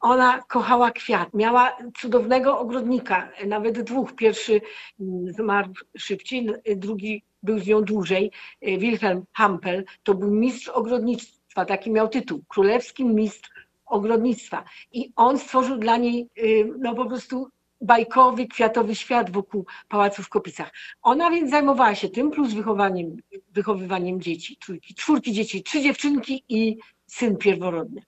Ona 0.01 0.43
kochała 0.49 0.91
kwiat, 0.91 1.35
miała 1.35 1.77
cudownego 2.01 2.59
ogrodnika, 2.59 3.33
nawet 3.47 3.83
dwóch. 3.83 4.15
Pierwszy 4.15 4.61
mm, 5.01 5.33
zmarł 5.33 5.73
szybciej, 5.97 6.47
drugi 6.77 7.23
był 7.43 7.59
z 7.59 7.67
nią 7.67 7.83
dłużej. 7.83 8.31
Y, 8.69 8.79
Wilhelm 8.79 9.25
Hampel 9.33 9.85
to 10.03 10.15
był 10.15 10.31
mistrz 10.31 10.69
ogrodnictwa, 10.69 11.65
taki 11.65 11.91
miał 11.91 12.09
tytuł, 12.09 12.41
królewski 12.49 13.05
mistrz 13.05 13.51
ogrodnictwa. 13.87 14.65
I 14.93 15.13
on 15.17 15.39
stworzył 15.39 15.77
dla 15.77 15.97
niej 15.97 16.29
y, 16.39 16.73
no 16.79 16.95
po 16.95 17.07
prostu 17.07 17.49
bajkowy, 17.81 18.47
kwiatowy 18.47 18.95
świat 18.95 19.31
wokół 19.31 19.67
pałacu 19.89 20.23
w 20.23 20.29
Kopicach. 20.29 20.73
Ona 21.03 21.31
więc 21.31 21.51
zajmowała 21.51 21.95
się 21.95 22.09
tym, 22.09 22.31
plus 22.31 22.53
wychowaniem, 22.55 23.17
wychowywaniem 23.53 24.21
dzieci, 24.21 24.57
trójki, 24.57 24.95
czwórki 24.95 25.33
dzieci, 25.33 25.63
trzy 25.63 25.83
dziewczynki 25.83 26.45
i 26.49 26.79
syn 27.07 27.37
pierworodny. 27.37 28.03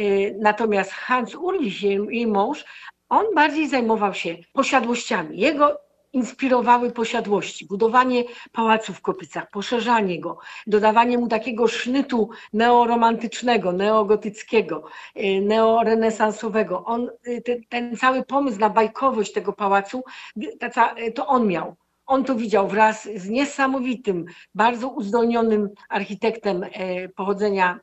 Y, 0.00 0.36
Natomiast 0.40 0.90
Hans 0.90 1.36
jej, 1.82 1.98
jej 2.10 2.26
mąż, 2.26 2.64
on 3.08 3.34
bardziej 3.34 3.68
zajmował 3.68 4.14
się 4.14 4.36
posiadłościami. 4.52 5.38
Jego 5.38 5.87
inspirowały 6.12 6.90
posiadłości, 6.92 7.66
budowanie 7.66 8.24
pałacu 8.52 8.94
w 8.94 9.00
Kopicach, 9.00 9.50
poszerzanie 9.50 10.20
go, 10.20 10.38
dodawanie 10.66 11.18
mu 11.18 11.28
takiego 11.28 11.68
sznytu 11.68 12.30
neoromantycznego, 12.52 13.72
neogotyckiego, 13.72 14.84
y, 15.16 15.40
neorenesansowego. 15.40 16.84
On, 16.84 17.10
y, 17.26 17.42
ten, 17.42 17.62
ten 17.68 17.96
cały 17.96 18.24
pomysł 18.24 18.58
na 18.60 18.70
bajkowość 18.70 19.32
tego 19.32 19.52
pałacu, 19.52 20.04
y, 20.36 21.12
to 21.12 21.26
on 21.26 21.46
miał. 21.46 21.76
On 22.06 22.24
to 22.24 22.34
widział 22.34 22.68
wraz 22.68 23.08
z 23.16 23.28
niesamowitym, 23.28 24.24
bardzo 24.54 24.88
uzdolnionym 24.88 25.68
architektem 25.88 26.64
pochodzenia, 27.16 27.80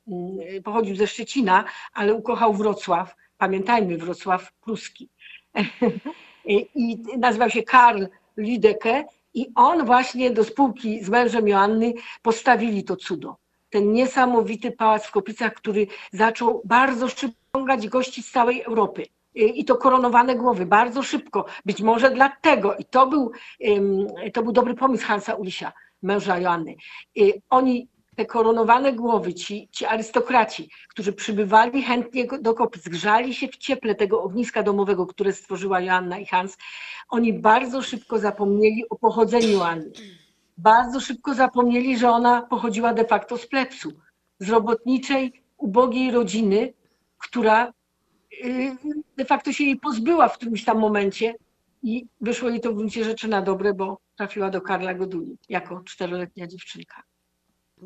pochodził 0.63 0.95
ze 0.95 1.07
Szczecina, 1.07 1.63
ale 1.93 2.13
ukochał 2.13 2.53
Wrocław. 2.53 3.15
Pamiętajmy, 3.37 3.97
Wrocław 3.97 4.53
Pruski. 4.61 5.09
I 6.45 6.69
i 6.75 7.17
nazywał 7.17 7.49
się 7.49 7.63
Karl 7.63 8.03
Lideke 8.37 9.05
i 9.33 9.47
on 9.55 9.85
właśnie 9.85 10.31
do 10.31 10.43
spółki 10.43 11.03
z 11.03 11.09
mężem 11.09 11.47
Joanny 11.47 11.93
postawili 12.21 12.83
to 12.83 12.95
cudo. 12.95 13.35
Ten 13.69 13.93
niesamowity 13.93 14.71
pałac 14.71 15.05
w 15.05 15.11
Kopicach, 15.11 15.53
który 15.53 15.87
zaczął 16.11 16.61
bardzo 16.65 17.09
szybko 17.09 17.45
gości 17.89 18.23
z 18.23 18.31
całej 18.31 18.61
Europy. 18.61 19.05
I 19.35 19.59
i 19.59 19.65
to 19.65 19.75
koronowane 19.75 20.35
głowy, 20.35 20.65
bardzo 20.65 21.03
szybko. 21.03 21.45
Być 21.65 21.81
może 21.81 22.11
dlatego, 22.11 22.75
i 22.75 22.85
to 22.85 23.07
był, 23.07 23.31
to 24.33 24.43
był 24.43 24.51
dobry 24.51 24.73
pomysł 24.73 25.05
Hansa 25.05 25.33
Ulisia, 25.33 25.73
męża 26.01 26.39
Joanny. 26.39 26.75
Y, 27.17 27.41
Oni, 27.49 27.87
te 28.15 28.25
koronowane 28.25 28.93
głowy, 28.93 29.33
ci, 29.33 29.69
ci 29.71 29.85
arystokraci, 29.85 30.69
którzy 30.89 31.13
przybywali 31.13 31.83
chętnie 31.83 32.27
do 32.41 32.53
Kopic, 32.53 32.89
grzali 32.89 33.33
się 33.33 33.47
w 33.47 33.57
cieple 33.57 33.95
tego 33.95 34.23
ogniska 34.23 34.63
domowego, 34.63 35.05
które 35.05 35.33
stworzyła 35.33 35.81
Joanna 35.81 36.19
i 36.19 36.25
Hans, 36.25 36.57
oni 37.09 37.33
bardzo 37.33 37.81
szybko 37.81 38.19
zapomnieli 38.19 38.89
o 38.89 38.95
pochodzeniu 38.95 39.49
Joanny. 39.49 39.91
Bardzo 40.57 40.99
szybko 40.99 41.33
zapomnieli, 41.33 41.97
że 41.97 42.09
ona 42.09 42.41
pochodziła 42.41 42.93
de 42.93 43.05
facto 43.05 43.37
z 43.37 43.47
plebsu, 43.47 43.91
z 44.39 44.49
robotniczej, 44.49 45.43
ubogiej 45.57 46.11
rodziny, 46.11 46.73
która 47.17 47.73
y, 48.45 48.77
de 49.17 49.25
facto 49.25 49.53
się 49.53 49.63
jej 49.63 49.79
pozbyła 49.79 50.27
w 50.27 50.37
którymś 50.37 50.65
tam 50.65 50.79
momencie 50.79 51.35
i 51.83 52.05
wyszło 52.21 52.49
jej 52.49 52.61
to 52.61 52.71
w 52.71 52.75
gruncie 52.75 53.03
rzeczy 53.03 53.27
na 53.27 53.41
dobre, 53.41 53.73
bo 53.73 53.99
trafiła 54.17 54.49
do 54.49 54.61
Karla 54.61 54.93
Goduli 54.93 55.37
jako 55.49 55.81
czteroletnia 55.85 56.47
dziewczynka. 56.47 57.03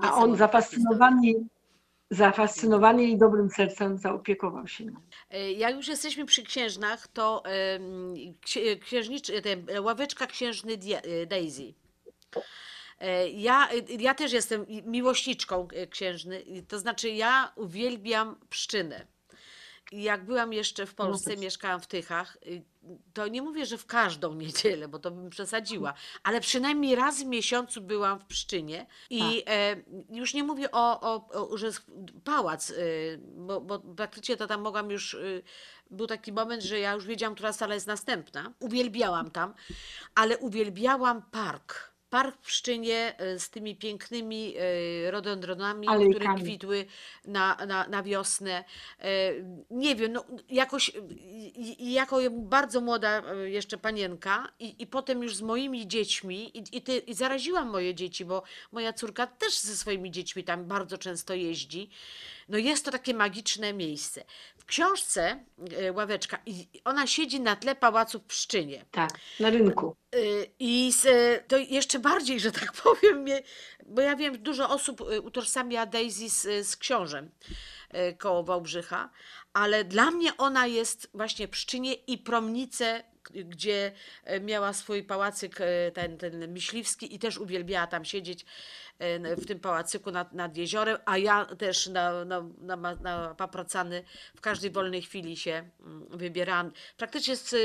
A 0.02 0.16
on 0.16 0.36
zafascynowany, 0.38 1.34
zafascynowany 2.12 3.04
jej 3.04 3.18
dobrym 3.18 3.50
sercem 3.50 3.98
zaopiekował 3.98 4.68
się 4.68 4.86
nią. 4.86 4.94
E, 5.30 5.52
Jak 5.52 5.76
już 5.76 5.88
jesteśmy 5.88 6.26
przy 6.26 6.44
księżnach, 6.44 7.08
to 7.08 7.44
em, 7.46 8.14
księ- 8.46 8.80
księżniczy, 8.80 9.42
te, 9.42 9.82
ławeczka 9.82 10.28
księżny 10.28 10.74
e, 11.04 11.26
Daisy. 11.26 11.74
E, 13.00 13.30
Ja, 13.30 13.70
ja 14.00 14.14
też 14.14 14.32
jestem 14.34 14.66
miłośniczką 14.86 15.68
e, 15.74 15.88
księżny, 15.88 16.44
to 16.68 16.80
znaczy 16.80 17.10
ja 17.10 17.52
uwielbiam 17.56 18.36
pszczynę. 18.50 19.08
Jak 19.92 20.26
byłam 20.26 20.54
jeszcze 20.54 20.86
w 20.86 20.96
Polsce, 20.96 21.38
mieszkałam 21.38 21.82
w 21.82 21.88
Tychach, 21.88 22.38
y, 22.48 22.64
to 23.14 23.28
nie 23.28 23.42
mówię, 23.42 23.66
że 23.66 23.78
w 23.78 23.86
każdą 23.86 24.34
niedzielę, 24.44 24.88
bo 24.88 25.00
to 25.00 25.12
bym 25.12 25.30
przesadziła, 25.30 25.94
ale 26.24 26.42
przynajmniej 26.42 26.96
raz 26.96 27.24
w 27.24 27.26
miesiącu 27.26 27.82
byłam 27.82 28.20
w 28.20 28.26
Pszczynie 28.26 28.86
i 29.10 29.44
e, 29.48 29.76
już 30.10 30.34
nie 30.34 30.44
mówię 30.44 30.72
o, 30.72 31.02
o, 31.02 31.28
o 31.52 31.58
że 31.58 31.72
pałac, 32.24 32.70
y, 32.70 33.20
bo, 33.36 33.62
bo 33.62 33.80
praktycznie 33.80 34.38
to 34.38 34.48
tam 34.48 34.62
mogłam 34.62 34.92
już, 34.92 35.14
y, 35.14 35.44
był 35.92 36.08
taki 36.08 36.34
moment, 36.34 36.64
że 36.64 36.80
ja 36.80 36.94
już 36.94 37.06
wiedziałam, 37.06 37.36
która 37.36 37.54
sala 37.54 37.74
jest 37.74 37.88
następna. 37.88 38.54
Uwielbiałam 38.60 39.32
tam, 39.32 39.54
ale 40.16 40.38
uwielbiałam 40.38 41.22
park. 41.22 41.89
Park 42.10 42.36
w 42.42 42.46
Pszczynie 42.46 43.16
y, 43.22 43.40
z 43.40 43.50
tymi 43.50 43.76
pięknymi 43.76 44.54
y, 45.08 45.12
rododendronami, 45.12 45.88
które 46.10 46.26
kwitły 46.44 46.86
na, 47.26 47.58
na, 47.68 47.88
na 47.88 48.04
wiosnę. 48.04 48.64
E, 49.00 49.32
Nie 49.70 49.96
wiem, 49.96 50.12
no, 50.14 50.26
jakoś 50.50 50.92
jako 51.80 52.18
bardzo 52.32 52.82
młoda 52.82 53.24
e, 53.24 53.50
jeszcze 53.50 53.78
panienka 53.78 54.52
i, 54.60 54.76
i 54.80 54.88
potem 54.88 55.24
już 55.24 55.36
z 55.36 55.42
moimi 55.42 55.88
dziećmi 55.88 56.58
i, 56.58 56.78
i, 56.78 56.82
ty, 56.82 56.98
i 56.98 57.14
zaraziłam 57.14 57.70
moje 57.70 57.96
dzieci, 57.96 58.26
bo 58.26 58.44
moja 58.72 58.94
córka 58.94 59.28
też 59.28 59.60
ze 59.60 59.78
swoimi 59.78 60.12
dziećmi 60.12 60.44
tam 60.44 60.66
bardzo 60.66 60.98
często 60.98 61.34
jeździ. 61.34 61.90
No 62.50 62.58
jest 62.58 62.86
to 62.86 62.92
takie 62.92 63.14
magiczne 63.14 63.74
miejsce. 63.74 64.24
W 64.58 64.66
książce 64.66 65.46
e, 65.78 65.92
Ławeczka, 65.92 66.40
ona 66.86 67.08
siedzi 67.08 67.42
na 67.42 67.56
tle 67.56 67.76
pałacu 67.76 68.20
w 68.20 68.24
Pszczynie. 68.24 68.86
Tak, 68.92 69.10
na 69.40 69.50
rynku. 69.50 69.96
Y, 70.16 70.52
I 70.60 70.92
y, 71.06 71.44
to 71.48 71.58
jeszcze 71.58 72.00
bardziej, 72.00 72.40
że 72.40 72.52
tak 72.52 72.74
powiem, 72.84 73.22
mnie, 73.22 73.42
bo 73.86 74.02
ja 74.02 74.16
wiem, 74.16 74.38
dużo 74.44 74.70
osób 74.70 75.02
utożsamia 75.24 75.86
Daisy 75.86 76.30
z, 76.30 76.68
z 76.68 76.76
książem 76.76 77.32
koło 78.18 78.44
Wałbrzycha, 78.44 79.10
ale 79.54 79.84
dla 79.84 80.12
mnie 80.12 80.38
ona 80.38 80.68
jest 80.68 81.10
właśnie 81.14 81.48
Pszczynie 81.48 81.94
i 81.94 82.18
Promnice, 82.18 83.04
gdzie 83.30 83.92
y, 84.32 84.40
miała 84.40 84.74
swój 84.74 85.04
pałacyk 85.04 85.62
y, 85.62 85.92
ten, 85.94 86.18
ten 86.18 86.52
myśliwski 86.52 87.16
i 87.16 87.20
też 87.20 87.38
uwielbiała 87.38 87.88
tam 87.88 88.06
siedzieć 88.06 88.46
n- 89.00 89.36
w 89.36 89.46
tym 89.46 89.60
pałacyku 89.60 90.12
nad, 90.12 90.34
nad 90.34 90.58
jeziorem, 90.58 90.98
a 91.06 91.18
ja 91.18 91.46
też 91.46 91.88
na, 91.88 92.26
na, 92.26 92.42
na, 92.58 92.96
na 92.96 93.36
paprocany 93.36 94.04
w 94.36 94.42
każdej 94.42 94.72
wolnej 94.72 95.02
chwili 95.02 95.38
się 95.38 95.70
mm, 95.80 96.06
wybierałam. 96.10 96.72
Praktycznie 96.98 97.36
z, 97.36 97.56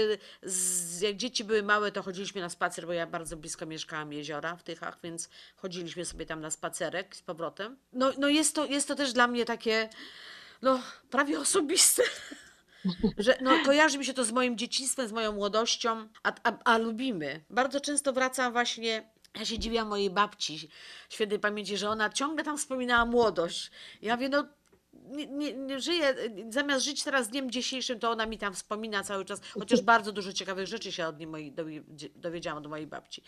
z, 0.42 1.00
jak 1.00 1.16
dzieci 1.16 1.44
były 1.44 1.62
małe, 1.62 1.92
to 1.92 2.02
chodziliśmy 2.02 2.40
na 2.40 2.48
spacer, 2.48 2.86
bo 2.86 2.92
ja 2.92 3.06
bardzo 3.06 3.36
blisko 3.36 3.66
mieszkałam 3.66 4.12
jeziora 4.12 4.56
w 4.56 4.62
Tychach, 4.62 4.98
więc 5.02 5.28
chodziliśmy 5.56 6.04
sobie 6.04 6.26
tam 6.26 6.40
na 6.40 6.50
spacerek 6.50 7.16
z 7.16 7.22
powrotem. 7.22 7.76
No, 7.92 8.12
no 8.18 8.28
jest, 8.28 8.54
to, 8.54 8.66
jest 8.66 8.88
to 8.88 8.94
też 8.94 9.12
dla 9.12 9.26
mnie 9.26 9.44
takie, 9.44 9.88
no 10.62 10.80
prawie 11.10 11.40
osobiste. 11.40 12.02
Że 13.18 13.38
no, 13.40 13.50
kojarzy 13.64 13.98
mi 13.98 14.04
się 14.04 14.14
to 14.14 14.24
z 14.24 14.32
moim 14.32 14.58
dzieciństwem, 14.58 15.08
z 15.08 15.12
moją 15.12 15.32
młodością, 15.32 16.08
a, 16.22 16.32
a, 16.42 16.58
a 16.64 16.78
lubimy. 16.78 17.44
Bardzo 17.50 17.80
często 17.80 18.12
wracam 18.12 18.52
właśnie, 18.52 19.10
ja 19.38 19.44
się 19.44 19.58
dziwiłam 19.58 19.88
mojej 19.88 20.10
babci 20.10 20.68
świętej 21.08 21.38
pamięci, 21.38 21.76
że 21.76 21.88
ona 21.88 22.10
ciągle 22.10 22.44
tam 22.44 22.58
wspominała 22.58 23.04
młodość. 23.06 23.70
Ja 24.02 24.14
mówię, 24.14 24.28
no 24.28 24.48
nie, 25.04 25.52
nie, 25.54 25.80
żyje, 25.80 26.14
zamiast 26.50 26.84
żyć 26.84 27.04
teraz 27.04 27.28
dniem 27.28 27.50
dzisiejszym, 27.50 27.98
to 28.00 28.10
ona 28.10 28.26
mi 28.26 28.38
tam 28.38 28.54
wspomina 28.54 29.02
cały 29.02 29.24
czas, 29.24 29.40
chociaż 29.60 29.80
bardzo 29.82 30.12
dużo 30.12 30.32
ciekawych 30.32 30.66
rzeczy 30.66 30.92
się 30.92 31.06
od 31.06 31.18
niej 31.18 31.26
moi, 31.26 31.52
dowi- 31.52 32.10
dowiedziałam 32.16 32.58
od 32.64 32.70
mojej 32.70 32.86
babci. 32.86 33.22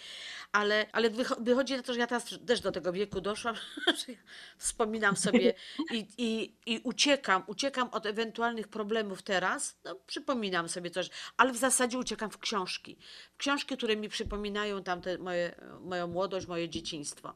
Ale, 0.53 0.87
ale 0.93 1.11
wycho- 1.11 1.45
wychodzi 1.45 1.77
na 1.77 1.83
to, 1.83 1.95
że 1.95 2.01
ja 2.01 2.07
teraz 2.07 2.25
też 2.47 2.61
do 2.61 2.73
tego 2.73 2.93
wieku 2.93 3.21
doszłam, 3.21 3.55
że 4.07 4.13
ja 4.13 4.19
wspominam 4.59 5.17
sobie 5.17 5.55
i, 5.93 6.07
i, 6.19 6.57
i 6.67 6.81
uciekam, 6.85 7.43
uciekam 7.47 7.89
od 7.93 8.07
ewentualnych 8.07 8.69
problemów 8.69 9.23
teraz, 9.23 9.77
no 9.85 9.95
przypominam 10.07 10.69
sobie 10.69 10.91
coś, 10.91 11.11
ale 11.37 11.53
w 11.53 11.57
zasadzie 11.57 11.99
uciekam 11.99 12.31
w 12.31 12.39
książki. 12.39 12.99
W 13.35 13.37
książki, 13.37 13.77
które 13.77 13.97
mi 13.97 14.09
przypominają 14.09 14.83
tamte 14.83 15.19
moje, 15.19 15.55
moją 15.81 16.07
młodość, 16.07 16.47
moje 16.47 16.69
dzieciństwo. 16.69 17.35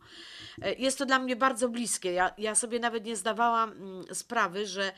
E, 0.62 0.74
Jest 0.74 0.98
to 0.98 1.06
dla 1.06 1.18
mnie 1.18 1.36
bardzo 1.36 1.68
bliskie. 1.68 2.12
Ja, 2.12 2.34
ja 2.38 2.54
sobie 2.54 2.78
nawet 2.78 3.04
nie 3.04 3.16
zdawałam 3.16 3.72
mm, 3.72 4.04
sprawy, 4.30 4.66
że, 4.66 4.92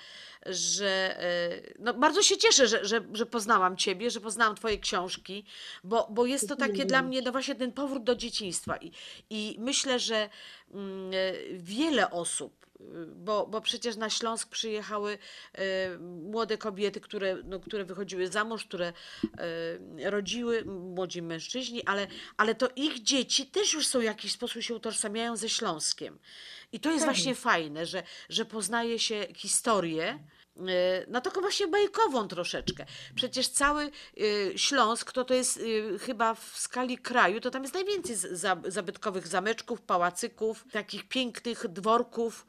że 0.46 1.20
e, 1.20 1.74
no 1.78 1.94
bardzo 1.94 2.22
się 2.22 2.36
cieszę, 2.36 2.68
że, 2.68 2.84
że, 2.84 3.00
że 3.12 3.26
poznałam 3.26 3.76
Ciebie, 3.76 4.10
że 4.10 4.20
poznałam 4.20 4.56
Twoje 4.56 4.78
książki, 4.78 5.44
bo, 5.84 6.08
bo 6.10 6.26
jest 6.26 6.48
to 6.48 6.56
takie 6.56 6.84
dla 6.84 7.02
mnie 7.02 7.22
no 7.22 7.32
właśnie 7.32 7.54
ten 7.54 7.72
powrót 7.72 8.04
do 8.04 8.14
dzieciństwa. 8.14 8.76
I, 8.76 8.92
i 9.30 9.56
myślę, 9.58 9.98
że 9.98 10.28
mm, 10.74 11.10
e, 11.14 11.32
wiele 11.58 12.10
osób, 12.10 12.61
bo, 13.16 13.46
bo 13.46 13.60
przecież 13.60 13.96
na 13.96 14.10
Śląsk 14.10 14.48
przyjechały 14.48 15.18
e, 15.52 15.98
młode 15.98 16.58
kobiety, 16.58 17.00
które, 17.00 17.36
no, 17.44 17.60
które 17.60 17.84
wychodziły 17.84 18.28
za 18.28 18.44
mąż, 18.44 18.64
które 18.64 18.92
e, 19.98 20.10
rodziły, 20.10 20.64
młodzi 20.64 21.22
mężczyźni, 21.22 21.84
ale, 21.86 22.06
ale 22.36 22.54
to 22.54 22.68
ich 22.76 23.02
dzieci 23.02 23.46
też 23.46 23.74
już 23.74 23.86
są 23.86 24.00
w 24.00 24.02
jakiś 24.02 24.32
sposób 24.32 24.62
się 24.62 24.74
utożsamiają 24.74 25.36
ze 25.36 25.48
Śląskiem. 25.48 26.18
I 26.72 26.80
to 26.80 26.90
jest 26.90 27.04
Tak. 27.04 27.14
właśnie 27.14 27.34
fajne, 27.34 27.86
że, 27.86 28.02
że 28.28 28.44
poznaje 28.44 28.98
się 28.98 29.26
historię. 29.36 30.18
No 31.08 31.20
taką 31.20 31.40
właśnie 31.40 31.68
bajkową 31.68 32.28
troszeczkę. 32.28 32.86
Przecież 33.14 33.48
cały 33.48 33.90
y, 34.20 34.52
Śląsk, 34.56 35.12
to 35.12 35.24
to 35.24 35.34
jest 35.34 35.56
y, 35.56 35.98
chyba 35.98 36.34
w 36.34 36.52
skali 36.54 36.98
kraju, 36.98 37.40
to 37.40 37.50
tam 37.50 37.62
jest 37.62 37.74
najwięcej 37.74 38.16
zabytkowych 38.66 39.26
zameczków, 39.26 39.80
pałacyków, 39.80 40.64
takich 40.72 41.08
pięknych 41.08 41.68
dworków, 41.68 42.46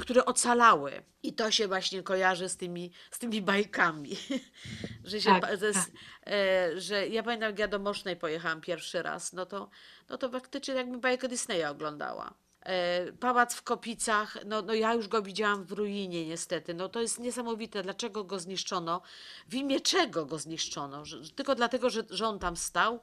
które 0.00 0.24
ocalały. 0.24 1.02
I 1.22 1.32
to 1.32 1.50
się 1.50 1.68
właśnie 1.68 2.02
kojarzy 2.02 2.48
z 2.48 2.56
tymi, 2.56 2.92
z 3.10 3.18
tymi 3.18 3.42
bajkami. 3.42 4.16
że, 5.04 5.20
się, 5.20 5.40
Tak, 5.40 5.58
że, 5.60 5.72
tak. 5.72 5.86
e, 6.26 6.80
że 6.80 7.08
ja 7.08 7.22
pamiętam, 7.22 7.50
jak 7.50 7.58
ja 7.58 7.68
do 7.68 7.78
Mosznej 7.78 8.16
pojechałam 8.16 8.60
pierwszy 8.60 9.02
raz, 9.02 9.32
no 9.32 9.46
to, 9.46 9.70
no 10.08 10.18
to 10.18 10.30
faktycznie 10.30 10.74
jakbym 10.74 11.00
bajkę 11.00 11.28
Disneya 11.28 11.64
oglądała. 11.64 12.34
E, 12.62 13.12
Pałac 13.12 13.54
w 13.54 13.62
Kopicach, 13.62 14.38
no, 14.46 14.62
no 14.62 14.74
ja 14.74 14.94
już 14.94 15.08
go 15.08 15.22
widziałam 15.22 15.64
w 15.64 15.72
ruinie 15.72 16.26
niestety. 16.26 16.74
No 16.74 16.88
to 16.88 17.00
jest 17.00 17.18
niesamowite, 17.18 17.82
dlaczego 17.82 18.24
go 18.24 18.38
zniszczono, 18.38 19.02
w 19.48 19.54
imię 19.54 19.80
czego 19.80 20.26
go 20.26 20.38
zniszczono. 20.38 21.04
Że, 21.04 21.30
tylko 21.30 21.54
dlatego, 21.54 21.90
że, 21.90 22.02
że 22.10 22.26
on 22.26 22.38
tam 22.38 22.56
stał, 22.56 23.00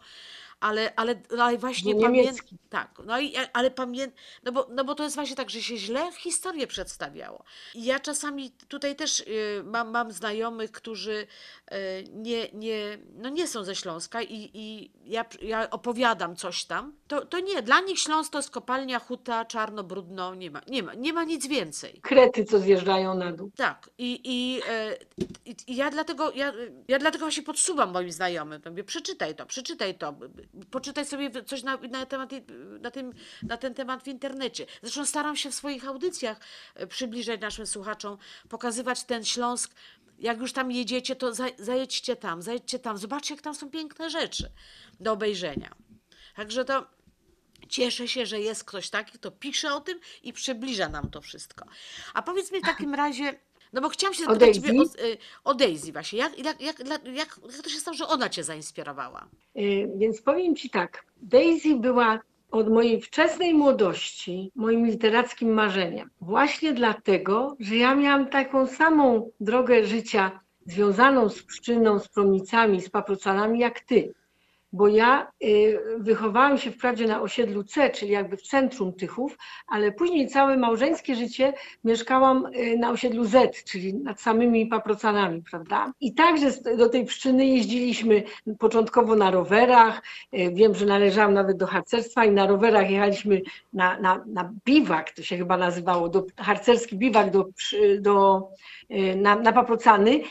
ale, 0.59 0.95
ale, 0.95 1.15
ale 1.39 1.57
właśnie 1.57 1.95
pamiętam. 1.95 2.45
Tak, 2.69 3.01
no 3.05 3.19
i 3.19 3.33
ale 3.53 3.71
pamiętam, 3.71 4.17
no 4.43 4.51
bo, 4.51 4.67
no 4.71 4.83
bo 4.83 4.95
to 4.95 5.03
jest 5.03 5.15
właśnie 5.15 5.35
tak, 5.35 5.49
że 5.49 5.61
się 5.61 5.77
źle 5.77 6.11
historię 6.11 6.67
przedstawiało. 6.67 7.43
I 7.75 7.85
ja 7.85 7.99
czasami 7.99 8.51
tutaj 8.51 8.95
też 8.95 9.19
y, 9.19 9.63
mam, 9.65 9.91
mam 9.91 10.11
znajomych, 10.11 10.71
którzy 10.71 11.27
y, 11.71 11.75
nie, 12.13 12.49
nie, 12.53 12.97
no 13.17 13.29
nie 13.29 13.47
są 13.47 13.63
ze 13.63 13.75
Śląska 13.75 14.21
i, 14.21 14.51
i 14.53 14.91
ja, 15.05 15.25
ja 15.41 15.69
opowiadam 15.69 16.35
coś 16.35 16.65
tam. 16.65 16.93
To, 17.07 17.25
to 17.25 17.39
nie, 17.39 17.61
dla 17.61 17.79
nich 17.79 17.99
Śląsk 17.99 18.31
to 18.31 18.37
jest 18.37 18.51
kopalnia, 18.51 18.99
huta, 18.99 19.45
czarno, 19.45 19.83
brudno, 19.83 20.35
nie 20.35 20.51
ma, 20.51 20.61
nie 20.67 20.83
ma, 20.83 20.93
nie 20.93 21.13
ma 21.13 21.23
nic 21.23 21.47
więcej. 21.47 21.99
Krety, 22.01 22.45
co 22.45 22.59
zjeżdżają 22.59 23.15
na 23.15 23.31
dół. 23.31 23.51
Tak, 23.55 23.89
i, 23.97 24.21
i, 24.23 24.61
e, 24.69 24.97
i, 25.45 25.55
i 25.67 25.75
ja 25.75 25.89
dlatego, 25.89 26.31
ja, 26.31 26.53
ja 26.87 26.99
dlatego 26.99 27.25
właśnie 27.25 27.43
podsuwam 27.43 27.91
moim 27.91 28.11
znajomym, 28.11 28.61
mówię, 28.65 28.83
przeczytaj 28.83 29.35
to, 29.35 29.45
przeczytaj 29.45 29.97
to, 29.97 30.15
poczytaj 30.71 31.05
sobie 31.05 31.43
coś 31.43 31.63
na, 31.63 31.77
na, 31.77 32.05
temat, 32.05 32.31
na, 32.81 32.91
tym, 32.91 33.13
na 33.43 33.57
ten 33.57 33.73
temat 33.73 34.03
w 34.03 34.07
internecie. 34.07 34.65
Zresztą 34.81 35.05
staram 35.05 35.35
się 35.35 35.51
w 35.51 35.55
swoich 35.55 35.87
audycjach 35.87 36.39
e, 36.75 36.87
przybliżać 36.87 37.41
naszym 37.41 37.67
słuchaczom, 37.67 38.17
pokazywać 38.49 39.03
ten 39.03 39.25
Śląsk, 39.25 39.75
jak 40.19 40.39
już 40.39 40.53
tam 40.53 40.71
jedziecie, 40.71 41.15
to 41.15 41.33
za, 41.33 41.45
zajedźcie 41.57 42.15
tam, 42.15 42.41
zajedźcie 42.41 42.79
tam, 42.79 42.97
zobaczcie, 42.97 43.33
jak 43.33 43.43
tam 43.43 43.55
są 43.55 43.69
piękne 43.69 44.09
rzeczy 44.09 44.51
do 44.99 45.11
obejrzenia. 45.11 45.75
Także 46.35 46.65
to 46.65 46.99
Cieszę 47.69 48.07
się, 48.07 48.25
że 48.25 48.39
jest 48.39 48.63
ktoś 48.63 48.89
taki, 48.89 49.11
kto 49.11 49.31
pisze 49.31 49.73
o 49.73 49.81
tym 49.81 49.99
i 50.23 50.33
przybliża 50.33 50.89
nam 50.89 51.09
to 51.09 51.21
wszystko. 51.21 51.65
A 52.13 52.21
powiedz 52.21 52.51
mi 52.51 52.59
w 52.59 52.63
takim 52.63 52.95
razie, 52.95 53.39
no 53.73 53.81
bo 53.81 53.89
chciałam 53.89 54.13
się 54.13 54.23
O 54.23 54.27
zapytać 54.27 54.55
ciebie 54.55 54.69
o, 54.71 54.73
Daisy? 54.73 54.99
y, 55.13 55.17
o 55.43 55.53
Daisy 55.55 55.91
właśnie. 55.91 56.19
Jak, 56.19 56.39
jak, 56.39 56.61
jak, 56.61 56.79
jak, 56.79 57.05
jak 57.15 57.39
to 57.63 57.69
się 57.69 57.79
stało, 57.79 57.97
że 57.97 58.07
ona 58.07 58.29
cię 58.29 58.43
zainspirowała? 58.43 59.27
Y, 59.57 59.89
Więc 59.95 60.21
powiem 60.21 60.55
Ci 60.55 60.69
tak, 60.69 61.05
Daisy 61.21 61.75
była 61.75 62.19
od 62.51 62.69
mojej 62.69 63.01
wczesnej 63.01 63.53
młodości 63.53 64.51
moim 64.55 64.85
literackim 64.85 65.53
marzeniem. 65.53 66.09
Właśnie 66.21 66.73
dlatego, 66.73 67.55
że 67.59 67.75
ja 67.75 67.95
miałam 67.95 68.27
taką 68.27 68.67
samą 68.67 69.31
drogę 69.39 69.83
życia 69.85 70.39
związaną 70.65 71.29
z 71.29 71.43
pszczyną, 71.43 71.99
z 71.99 72.07
promicami, 72.07 72.81
z 72.81 72.89
paprocanami 72.89 73.59
jak 73.59 73.79
Ty. 73.79 74.13
Bo 74.73 74.87
ja 74.87 75.27
y, 75.43 75.79
wychowałam 75.97 76.57
się 76.57 76.71
wprawdzie 76.71 77.07
na 77.07 77.21
osiedlu 77.21 77.63
C, 77.63 77.89
czyli 77.89 78.11
jakby 78.11 78.37
w 78.37 78.41
centrum 78.41 78.93
Tychów, 78.93 79.37
ale 79.67 79.91
później 79.91 80.27
całe 80.27 80.57
małżeńskie 80.57 81.15
życie 81.15 81.53
mieszkałam 81.83 82.45
y, 82.45 82.77
na 82.77 82.89
osiedlu 82.89 83.25
Z, 83.25 83.63
czyli 83.63 83.93
nad 83.93 84.21
samymi 84.21 84.67
paprocanami, 84.67 85.43
prawda? 85.51 85.93
I 85.99 86.13
także 86.13 86.51
do 86.77 86.89
tej 86.89 87.05
pszczyny 87.05 87.45
jeździliśmy 87.45 88.23
początkowo 88.59 89.15
na 89.15 89.31
rowerach. 89.31 90.01
Y, 90.33 90.51
Wiem, 90.53 90.75
że 90.75 90.85
należałam 90.85 91.33
nawet 91.33 91.57
do 91.57 91.67
harcerstwa 91.67 92.25
i 92.25 92.31
na 92.31 92.47
rowerach 92.47 92.89
jechaliśmy 92.89 93.41
na, 93.73 93.99
na, 93.99 94.23
na 94.27 94.53
biwak, 94.65 95.11
to 95.11 95.23
się 95.23 95.37
chyba 95.37 95.57
nazywało, 95.57 96.09
do, 96.09 96.25
harcerski 96.37 96.97
biwak 96.97 97.31
do, 97.31 97.45
do, 97.99 98.47
na, 99.15 99.35
na 99.35 99.53
paprocany 99.53 100.21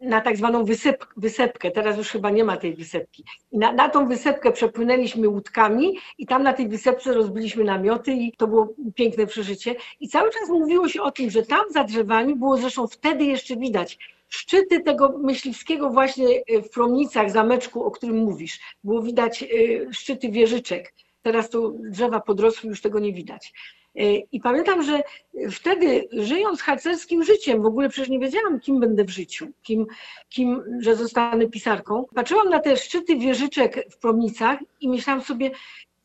na 0.00 0.20
tak 0.20 0.36
zwaną 0.36 0.64
wysyp, 0.64 1.06
wysepkę. 1.16 1.70
Teraz 1.70 1.96
już 1.96 2.08
chyba 2.08 2.30
nie 2.30 2.44
ma 2.44 2.56
tej 2.56 2.74
wysepki. 2.74 3.24
I 3.52 3.58
na, 3.58 3.72
na 3.72 3.88
tą 3.88 4.08
wysepkę 4.08 4.52
przepłynęliśmy 4.52 5.28
łódkami 5.28 5.98
i 6.18 6.26
tam 6.26 6.42
na 6.42 6.52
tej 6.52 6.68
wysepce 6.68 7.12
rozbiliśmy 7.12 7.64
namioty 7.64 8.12
i 8.12 8.32
to 8.32 8.46
było 8.46 8.74
piękne 8.94 9.26
przeżycie. 9.26 9.74
I 10.00 10.08
cały 10.08 10.30
czas 10.30 10.48
mówiło 10.48 10.88
się 10.88 11.02
o 11.02 11.10
tym, 11.10 11.30
że 11.30 11.42
tam 11.42 11.64
za 11.70 11.84
drzewami 11.84 12.36
było 12.36 12.56
zresztą 12.56 12.86
wtedy 12.86 13.24
jeszcze 13.24 13.56
widać 13.56 13.98
szczyty 14.28 14.80
tego 14.80 15.18
myśliwskiego 15.18 15.90
właśnie 15.90 16.26
e, 16.28 16.62
w 16.62 16.70
Promnicach, 16.70 17.30
zameczku, 17.30 17.84
o 17.84 17.90
którym 17.90 18.16
mówisz. 18.16 18.60
Było 18.84 19.02
widać 19.02 19.42
e, 19.42 19.46
szczyty 19.92 20.30
wieżyczek. 20.30 20.94
Teraz 21.24 21.50
to 21.50 21.72
drzewa 21.90 22.20
podrosły, 22.20 22.70
już 22.70 22.80
tego 22.80 22.98
nie 22.98 23.12
widać. 23.12 23.52
E, 23.96 24.16
I 24.16 24.40
pamiętam, 24.40 24.82
że 24.82 25.02
wtedy 25.50 26.08
żyjąc 26.12 26.62
harcerskim 26.62 27.24
życiem, 27.24 27.62
w 27.62 27.66
ogóle 27.66 27.88
przecież 27.88 28.08
nie 28.08 28.18
wiedziałam, 28.18 28.60
kim 28.60 28.80
będę 28.80 29.04
w 29.04 29.10
życiu, 29.10 29.48
kim, 29.62 29.86
kim, 30.28 30.62
że 30.80 30.96
zostanę 30.96 31.46
pisarką. 31.46 32.04
Patrzyłam 32.14 32.48
na 32.48 32.60
te 32.60 32.76
szczyty 32.76 33.16
wieżyczek 33.16 33.84
w 33.90 33.98
Promnicach 33.98 34.58
i 34.80 34.88
myślałam 34.88 35.22
sobie, 35.22 35.50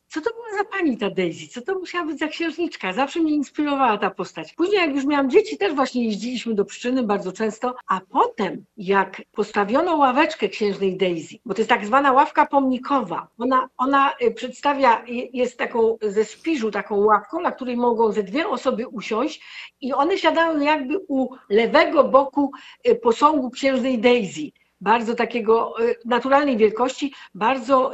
co 0.10 0.22
to 0.22 0.30
była 0.34 0.58
za 0.58 0.66
pani 0.66 0.98
ta 0.98 1.10
Daisy? 1.10 1.48
Co 1.48 1.62
to 1.62 1.80
musiała 1.80 2.06
być 2.06 2.20
za 2.20 2.28
księżniczka? 2.28 2.94
Zawsze 2.94 3.20
mnie 3.20 3.34
inspirowała 3.34 3.98
ta 3.98 4.10
postać. 4.10 4.54
Później, 4.54 4.78
jak 4.78 4.96
już 4.96 5.06
miałam 5.06 5.30
dzieci, 5.30 5.58
też 5.58 5.74
właśnie 5.74 6.06
jeździliśmy 6.06 6.56
do 6.56 6.66
Pszczyny 6.66 7.04
bardzo 7.04 7.32
często, 7.32 7.76
a 7.88 8.02
potem, 8.10 8.66
jak 8.78 9.22
postawiono 9.32 9.96
ławeczkę 9.96 10.50
księżnej 10.50 10.98
Daisy, 10.98 11.36
bo 11.46 11.54
to 11.54 11.60
jest 11.62 11.70
tak 11.70 11.86
zwana 11.86 12.12
ławka 12.12 12.46
pomnikowa, 12.46 13.28
ona, 13.38 13.70
ona 13.78 14.14
y, 14.22 14.32
przedstawia, 14.32 15.02
y, 15.02 15.30
jest 15.34 15.58
taką 15.58 15.98
ze 16.02 16.26
spiżu, 16.26 16.72
taką 16.72 16.96
ławką, 16.96 17.42
na 17.42 17.52
której 17.52 17.78
mogą 17.78 18.12
ze 18.12 18.24
dwie 18.24 18.48
osoby 18.48 18.88
usiąść 18.88 19.42
i 19.82 19.94
one 19.94 20.18
siadają 20.18 20.60
jakby 20.60 20.98
u 21.08 21.30
lewego 21.50 22.04
boku 22.04 22.52
y, 22.88 22.96
posągu 22.96 23.50
księżnej 23.50 24.00
Daisy 24.00 24.42
bardzo 24.82 25.16
takiego 25.16 25.74
naturalnej 26.06 26.58
wielkości, 26.58 27.14
bardzo 27.34 27.92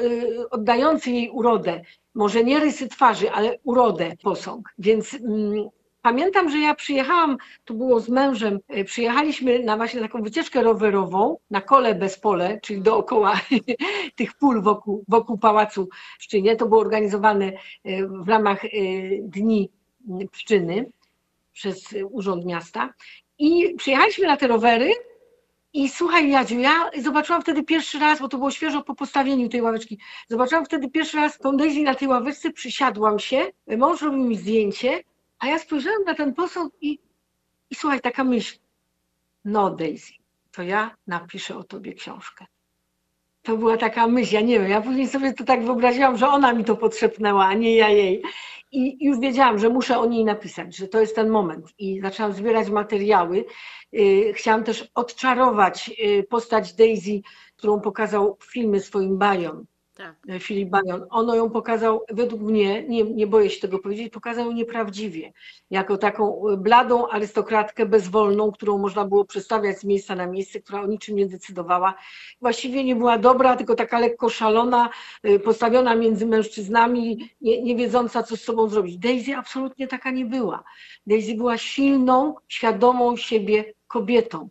oddający 0.52 1.12
jej 1.12 1.30
urodę. 1.30 1.82
Może 2.16 2.44
nie 2.44 2.60
rysy 2.60 2.88
twarzy, 2.88 3.32
ale 3.32 3.58
urodę 3.64 4.12
posąg. 4.24 4.74
Więc 4.80 5.14
mm, 5.14 5.70
pamiętam, 6.02 6.50
że 6.50 6.60
ja 6.60 6.76
przyjechałam, 6.76 7.38
to 7.66 7.74
było 7.74 8.00
z 8.00 8.10
mężem, 8.10 8.60
y, 8.78 8.84
przyjechaliśmy 8.84 9.60
na 9.60 9.78
właśnie 9.78 10.02
taką 10.02 10.22
wycieczkę 10.22 10.64
rowerową 10.64 11.38
na 11.52 11.62
kole 11.62 11.96
bez 11.96 12.20
pole, 12.20 12.60
czyli 12.62 12.82
dookoła 12.82 13.40
tych 14.18 14.34
pól 14.34 14.62
wokół, 14.62 15.04
wokół 15.08 15.38
pałacu 15.38 15.90
w 16.16 16.20
Pszczynie. 16.20 16.56
To 16.56 16.68
było 16.68 16.82
organizowane 16.82 17.46
y, 17.46 18.08
w 18.08 18.28
ramach 18.28 18.66
y, 18.66 19.20
Dni 19.24 19.70
Pszczyny 20.32 20.92
przez 21.54 21.96
Urząd 22.12 22.46
Miasta. 22.46 22.94
I 23.40 23.76
przyjechaliśmy 23.78 24.28
na 24.28 24.38
te 24.38 24.48
rowery 24.48 24.92
i 25.76 25.90
słuchaj, 25.90 26.30
Jadziu, 26.30 26.60
ja 26.60 26.90
zobaczyłam 27.02 27.42
wtedy 27.42 27.64
pierwszy 27.64 28.00
raz, 28.00 28.20
bo 28.20 28.28
to 28.28 28.38
było 28.38 28.52
świeżo 28.52 28.84
po 28.84 28.96
postawieniu 28.96 29.50
tej 29.50 29.62
ławeczki, 29.62 30.00
zobaczyłam 30.28 30.66
wtedy 30.66 30.90
pierwszy 30.90 31.18
raz 31.18 31.38
tą 31.38 31.58
Daisy 31.58 31.82
na 31.82 31.96
tej 31.96 32.08
ławeczce, 32.08 32.52
przysiadłam 32.52 33.20
się, 33.20 33.46
mąż 33.78 34.02
robił 34.02 34.24
mi 34.24 34.38
zdjęcie, 34.38 35.04
a 35.40 35.48
ja 35.48 35.60
spojrzałam 35.60 36.04
na 36.04 36.16
ten 36.16 36.34
posąg 36.34 36.74
i 36.82 37.00
I 37.70 37.76
słuchaj, 37.76 38.02
taka 38.02 38.24
myśl, 38.24 38.58
no 39.46 39.70
Daisy, 39.70 40.14
to 40.52 40.64
ja 40.64 40.96
napiszę 41.08 41.58
o 41.58 41.64
tobie 41.64 41.94
książkę. 41.94 42.46
To 43.42 43.58
była 43.58 43.78
taka 43.78 44.08
myśl, 44.08 44.34
ja 44.36 44.42
nie 44.42 44.60
wiem, 44.60 44.70
ja 44.70 44.82
później 44.82 45.08
sobie 45.08 45.34
to 45.34 45.44
tak 45.44 45.66
wyobraziłam, 45.66 46.18
że 46.18 46.28
ona 46.28 46.54
mi 46.54 46.64
to 46.66 46.76
podszepnęła, 46.76 47.46
a 47.46 47.54
nie 47.54 47.76
ja 47.76 47.90
jej. 47.90 48.24
I 48.72 49.06
już 49.06 49.20
wiedziałam, 49.20 49.60
że 49.60 49.70
muszę 49.70 50.00
o 50.00 50.06
niej 50.06 50.26
napisać, 50.26 50.76
że 50.76 50.88
to 50.88 51.00
jest 51.02 51.16
ten 51.16 51.30
moment. 51.30 51.66
I 51.80 52.02
zaczęłam 52.02 52.34
zbierać 52.34 52.70
materiały. 52.70 53.46
Y, 53.96 54.34
Chciałam 54.34 54.64
też 54.64 54.92
odczarować 54.96 55.92
y, 56.06 56.24
postać 56.24 56.74
Daisy, 56.74 57.22
którą 57.56 57.82
pokazał 57.82 58.38
w 58.40 58.46
filmie 58.46 58.80
swoim 58.80 59.18
Bayon. 59.18 59.66
Tak. 59.96 60.16
e, 60.30 60.40
Filip 60.40 60.70
Bajon. 60.70 61.06
Ono 61.10 61.36
ją 61.36 61.50
pokazał, 61.50 62.02
według 62.12 62.42
mnie, 62.42 62.84
nie, 62.84 63.04
nie 63.04 63.28
boję 63.28 63.50
się 63.50 63.62
tego 63.62 63.80
powiedzieć, 63.80 64.14
pokazał 64.14 64.46
ją 64.46 64.52
nieprawdziwie. 64.52 65.34
Jako 65.70 65.98
taką 65.98 66.44
bladą 66.58 67.08
arystokratkę 67.08 67.86
bezwolną, 67.86 68.52
którą 68.52 68.78
można 68.78 69.06
było 69.06 69.26
przestawiać 69.26 69.80
z 69.80 69.84
miejsca 69.84 70.16
na 70.16 70.28
miejsce, 70.28 70.60
która 70.60 70.82
o 70.82 70.86
niczym 70.86 71.16
nie 71.16 71.26
decydowała. 71.26 71.94
Właściwie 72.42 72.84
nie 72.84 72.96
była 72.96 73.18
dobra, 73.18 73.56
tylko 73.56 73.76
taka 73.76 74.00
lekko 74.00 74.30
szalona, 74.30 74.90
postawiona 75.44 75.96
między 75.96 76.26
mężczyznami, 76.26 77.30
nie, 77.42 77.62
nie 77.62 77.76
wiedząca, 77.76 78.24
co 78.24 78.38
z 78.38 78.42
sobą 78.42 78.70
zrobić. 78.70 78.98
Daisy 78.98 79.36
absolutnie 79.36 79.88
taka 79.88 80.12
nie 80.12 80.26
była. 80.26 80.64
Daisy 81.08 81.36
była 81.36 81.58
silną, 81.58 82.36
świadomą 82.48 83.18
siebie 83.18 83.75
kobietą 83.96 84.50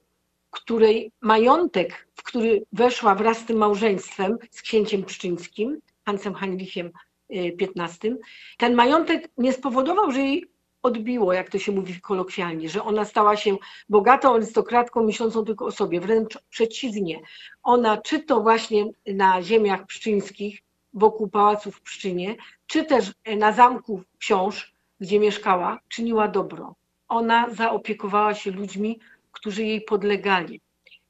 której 0.54 1.12
majątek, 1.20 2.06
w 2.14 2.22
który 2.22 2.64
weszła 2.72 3.14
wraz 3.14 3.38
z 3.38 3.44
tym 3.44 3.56
małżeństwem 3.56 4.38
z 4.50 4.62
księciem 4.62 5.04
pszczyńskim, 5.04 5.80
Hansem 6.06 6.34
Heinrichem 6.34 6.90
XV, 7.30 8.16
ten 8.58 8.74
majątek 8.74 9.28
nie 9.38 9.52
spowodował, 9.52 10.12
że 10.12 10.20
jej 10.20 10.44
odbiło, 10.82 11.32
jak 11.32 11.50
to 11.50 11.58
się 11.58 11.72
mówi 11.72 12.00
kolokwialnie, 12.00 12.68
że 12.68 12.82
ona 12.82 13.04
stała 13.04 13.36
się 13.36 13.56
bogatą 13.88 14.34
arystokratką 14.34 15.04
myślącą 15.04 15.44
tylko 15.44 15.64
o 15.64 15.72
sobie, 15.72 16.00
wręcz 16.00 16.38
przeciwnie. 16.50 17.20
Ona 17.62 17.96
czy 17.96 18.20
to 18.20 18.40
właśnie 18.40 18.84
na 19.06 19.42
ziemiach 19.42 19.86
pszczyńskich, 19.86 20.62
wokół 20.94 21.28
pałacu 21.28 21.70
w 21.70 21.80
Pszczynie, 21.80 22.36
czy 22.66 22.84
też 22.84 23.12
na 23.36 23.52
zamku 23.52 24.02
książ, 24.18 24.74
gdzie 25.00 25.20
mieszkała, 25.20 25.78
czyniła 25.88 26.28
dobro. 26.28 26.74
Ona 27.08 27.50
zaopiekowała 27.50 28.34
się 28.34 28.50
ludźmi, 28.50 29.00
którzy 29.34 29.64
jej 29.64 29.80
podlegali. 29.80 30.60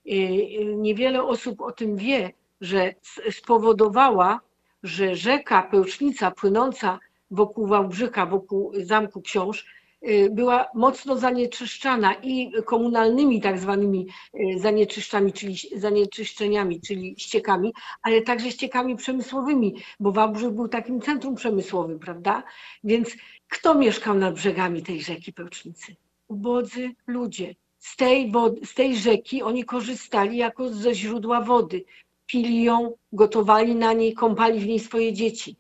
Y, 0.07 0.75
Niewiele 0.77 1.23
osób 1.23 1.61
o 1.61 1.73
tym 1.73 1.97
wie, 1.97 2.33
że 2.61 2.95
spowodowała, 3.31 4.41
że 4.83 5.17
rzeka 5.17 5.63
Pełcznica 5.63 6.31
płynąca 6.31 6.99
wokół 7.31 7.67
Wałbrzycha, 7.67 8.27
wokół 8.27 8.73
Zamku 8.75 9.23
Książ, 9.23 9.67
y, 10.09 10.31
była 10.31 10.67
mocno 10.75 11.17
zanieczyszczana 11.17 12.15
i 12.15 12.53
komunalnymi 12.65 13.41
tak 13.41 13.59
zwanymi 13.59 14.07
y, 14.35 14.59
zanieczyszczami, 14.59 15.33
czyli 15.33 15.57
zanieczyszczeniami, 15.77 16.81
czyli 16.81 17.15
ściekami, 17.19 17.73
ale 18.03 18.23
także 18.23 18.51
ściekami 18.51 18.97
przemysłowymi, 18.97 19.75
bo 20.01 20.13
Wałbrzych 20.13 20.51
był 20.51 20.69
takim 20.69 21.01
centrum 21.01 21.35
przemysłowym, 21.35 21.99
prawda? 21.99 22.43
Więc 22.85 23.17
kto 23.49 23.75
mieszkał 23.75 24.15
nad 24.15 24.35
brzegami 24.35 24.83
tej 24.83 25.03
rzeki 25.03 25.33
Pełcznicy? 25.33 25.97
Ubodzy 26.29 26.91
ludzie, 27.07 27.55
z 27.85 27.97
tej, 27.97 28.31
wody, 28.31 28.66
z 28.66 28.75
tej 28.75 28.97
rzeki 28.97 29.42
oni 29.42 29.64
korzystali 29.64 30.37
jako 30.37 30.68
ze 30.68 30.94
źródła 30.94 31.40
wody. 31.40 31.85
Pili 32.27 32.62
ją, 32.62 32.97
gotowali 33.12 33.75
na 33.75 33.92
niej, 33.92 34.14
kąpali 34.14 34.61
w 34.61 34.66
niej 34.66 34.81
swoje 34.81 35.12
dzieci. 35.12 35.57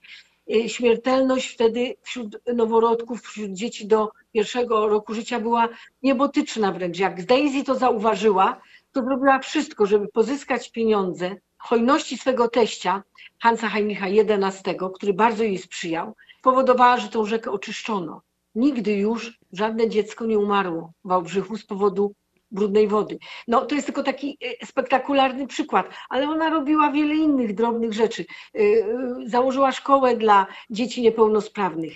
Y, 0.54 0.68
Śmiertelność 0.68 1.46
wtedy 1.48 1.96
wśród 2.02 2.40
noworodków, 2.54 3.22
wśród 3.22 3.52
dzieci 3.52 3.86
do 3.86 4.10
pierwszego 4.32 4.88
roku 4.88 5.14
życia 5.14 5.40
była 5.40 5.68
niebotyczna 6.02 6.72
wręcz. 6.72 6.98
Jak 6.98 7.24
Daisy 7.24 7.64
to 7.64 7.74
zauważyła, 7.74 8.60
to 8.92 9.02
zrobiła 9.02 9.38
wszystko, 9.38 9.86
żeby 9.86 10.08
pozyskać 10.08 10.70
pieniądze, 10.70 11.36
hojności 11.58 12.18
swego 12.18 12.48
teścia, 12.48 13.02
Hansa 13.42 13.68
Heinricha 13.68 14.06
XI, 14.06 14.60
który 14.94 15.14
bardzo 15.14 15.44
jej 15.44 15.58
sprzyjał, 15.58 16.14
powodowała, 16.42 16.96
że 16.96 17.08
tą 17.08 17.26
rzekę 17.26 17.50
oczyszczono. 17.50 18.22
Nigdy 18.54 18.92
już 18.92 19.38
żadne 19.52 19.88
dziecko 19.88 20.26
nie 20.26 20.38
umarło 20.38 20.92
w 21.04 21.08
Wałbrzychu 21.08 21.56
z 21.56 21.66
powodu 21.66 22.14
brudnej 22.50 22.88
wody. 22.88 23.18
No 23.48 23.66
to 23.66 23.74
jest 23.74 23.86
tylko 23.86 24.02
taki 24.02 24.38
e, 24.62 24.66
spektakularny 24.66 25.46
przykład, 25.46 25.86
ale 26.08 26.28
ona 26.28 26.50
robiła 26.50 26.92
wiele 26.92 27.14
innych 27.14 27.54
drobnych 27.54 27.92
rzeczy. 27.92 28.24
E, 28.54 28.58
e, 28.58 28.84
Założyła 29.26 29.72
szkołę 29.72 30.16
dla 30.16 30.46
dzieci 30.70 31.02
niepełnosprawnych, 31.02 31.92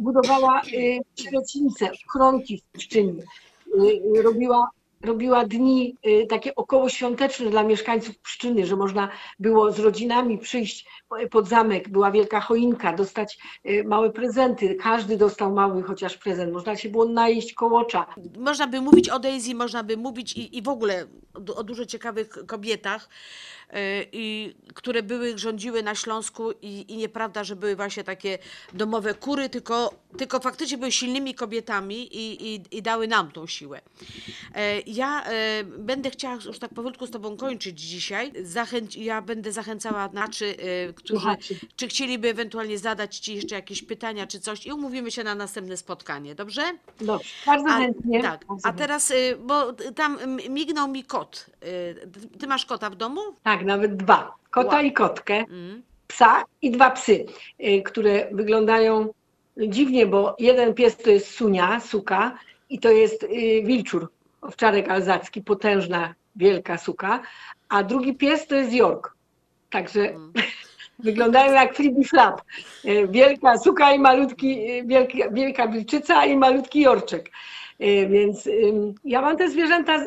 budowała 0.00 0.62
świetlice, 1.18 1.90
chronki 2.12 2.58
w 2.58 2.78
Pszczynie, 2.78 3.22
robiła 4.22 4.70
robiła 5.04 5.44
dni 5.44 5.96
y, 6.06 6.26
takie 6.26 6.54
okołoświąteczne 6.54 7.50
dla 7.50 7.62
mieszkańców 7.62 8.18
Pszczyny, 8.18 8.66
że 8.66 8.76
można 8.76 9.08
było 9.38 9.72
z 9.72 9.78
rodzinami 9.78 10.38
przyjść 10.38 10.86
pod 11.30 11.48
zamek, 11.48 11.88
była 11.88 12.10
wielka 12.10 12.40
choinka, 12.40 12.92
dostać 12.92 13.38
y, 13.66 13.84
małe 13.84 14.10
prezenty. 14.10 14.74
Każdy 14.74 15.16
dostał 15.16 15.52
mały 15.52 15.82
chociaż 15.82 16.16
prezent. 16.16 16.52
Można 16.52 16.76
się 16.76 16.88
było 16.88 17.04
najeść 17.04 17.54
kołocza. 17.54 18.06
Można 18.38 18.66
by 18.66 18.80
mówić 18.80 19.08
o 19.08 19.18
Daisy, 19.18 19.54
można 19.54 19.82
by 19.82 19.96
mówić 19.96 20.32
i, 20.36 20.58
i 20.58 20.62
w 20.62 20.68
ogóle 20.68 21.06
o, 21.34 21.40
du- 21.40 21.54
o 21.54 21.64
dużo 21.64 21.86
ciekawych 21.86 22.28
kobietach, 22.46 23.08
i, 24.12 24.54
które 24.74 25.02
były, 25.02 25.38
rządziły 25.38 25.82
na 25.82 25.94
Śląsku 25.94 26.52
i, 26.62 26.84
i 26.92 26.96
nieprawda, 26.96 27.44
że 27.44 27.56
były 27.56 27.76
właśnie 27.76 28.04
takie 28.04 28.38
domowe 28.72 29.14
kury, 29.14 29.48
tylko, 29.48 29.94
tylko 30.18 30.40
faktycznie 30.40 30.78
były 30.78 30.92
silnymi 30.92 31.34
kobietami 31.34 32.16
i, 32.16 32.54
i, 32.54 32.62
i 32.70 32.82
dały 32.82 33.08
nam 33.08 33.30
tą 33.32 33.46
siłę. 33.46 33.80
E, 34.54 34.80
Ja 34.80 35.24
e, 35.24 35.64
będę 35.64 36.10
chciała 36.10 36.34
już 36.46 36.58
tak 36.58 36.74
powolutku 36.74 37.06
z 37.06 37.10
Tobą 37.10 37.36
kończyć 37.36 37.80
dzisiaj. 37.80 38.32
Zachęć, 38.42 38.96
ja 38.96 39.22
będę 39.22 39.52
zachęcała 39.52 40.10
e, 40.58 40.92
którzy, 40.92 41.28
czy 41.76 41.88
chcieliby 41.88 42.28
ewentualnie 42.28 42.78
zadać 42.78 43.18
Ci 43.18 43.34
jeszcze 43.34 43.54
jakieś 43.54 43.82
pytania 43.82 44.26
czy 44.26 44.40
coś 44.40 44.66
i 44.66 44.72
umówimy 44.72 45.10
się 45.10 45.24
na 45.24 45.34
następne 45.34 45.76
spotkanie, 45.76 46.34
dobrze? 46.34 46.62
Dobrze, 47.00 47.28
bardzo 47.46 47.68
A, 47.68 47.78
chętnie. 47.78 48.22
tak, 48.22 48.44
a 48.62 48.72
teraz, 48.72 49.10
y, 49.10 49.36
bo 49.44 49.72
tam 49.72 50.18
mignął 50.48 50.88
mi 50.88 51.04
kot. 51.04 51.46
Y, 51.64 52.38
Ty 52.38 52.46
masz 52.46 52.66
kota 52.66 52.90
w 52.90 52.96
domu? 52.96 53.20
Tak, 53.42 53.59
nawet 53.64 53.96
dwa. 53.96 54.34
Kota 54.50 54.76
Wow. 54.76 54.84
i 54.84 54.92
kotkę, 54.92 55.34
Mm. 55.34 55.82
psa 56.06 56.44
i 56.62 56.70
dwa 56.70 56.90
psy, 56.90 57.26
y, 57.60 57.82
które 57.82 58.28
wyglądają 58.32 59.08
dziwnie, 59.68 60.06
bo 60.06 60.36
jeden 60.38 60.74
pies 60.74 60.96
to 60.96 61.10
jest 61.10 61.30
sunia, 61.30 61.80
suka 61.80 62.38
i 62.70 62.78
to 62.78 62.90
jest 62.90 63.22
y, 63.22 63.62
wilczur, 63.64 64.08
owczarek 64.40 64.90
alzacki, 64.90 65.42
potężna, 65.42 66.14
wielka 66.36 66.78
suka, 66.78 67.20
a 67.68 67.82
drugi 67.82 68.14
pies 68.14 68.46
to 68.46 68.54
jest 68.54 68.72
York. 68.72 69.14
Także 69.70 70.00
Mm. 70.00 70.32
wyglądają 70.98 71.52
jak 71.52 71.74
Flippy 71.74 72.04
Flap. 72.04 72.42
Wielka 73.08 73.58
suka 73.58 73.92
i 73.92 73.98
malutki, 73.98 74.70
y, 74.70 74.84
wielka, 74.86 75.30
wielka 75.32 75.68
wilczyca 75.68 76.24
i 76.26 76.36
malutki 76.36 76.80
Jorczek. 76.80 77.30
Więc 78.10 78.48
ja 79.04 79.20
mam 79.22 79.36
te 79.36 79.48
zwierzęta 79.50 79.98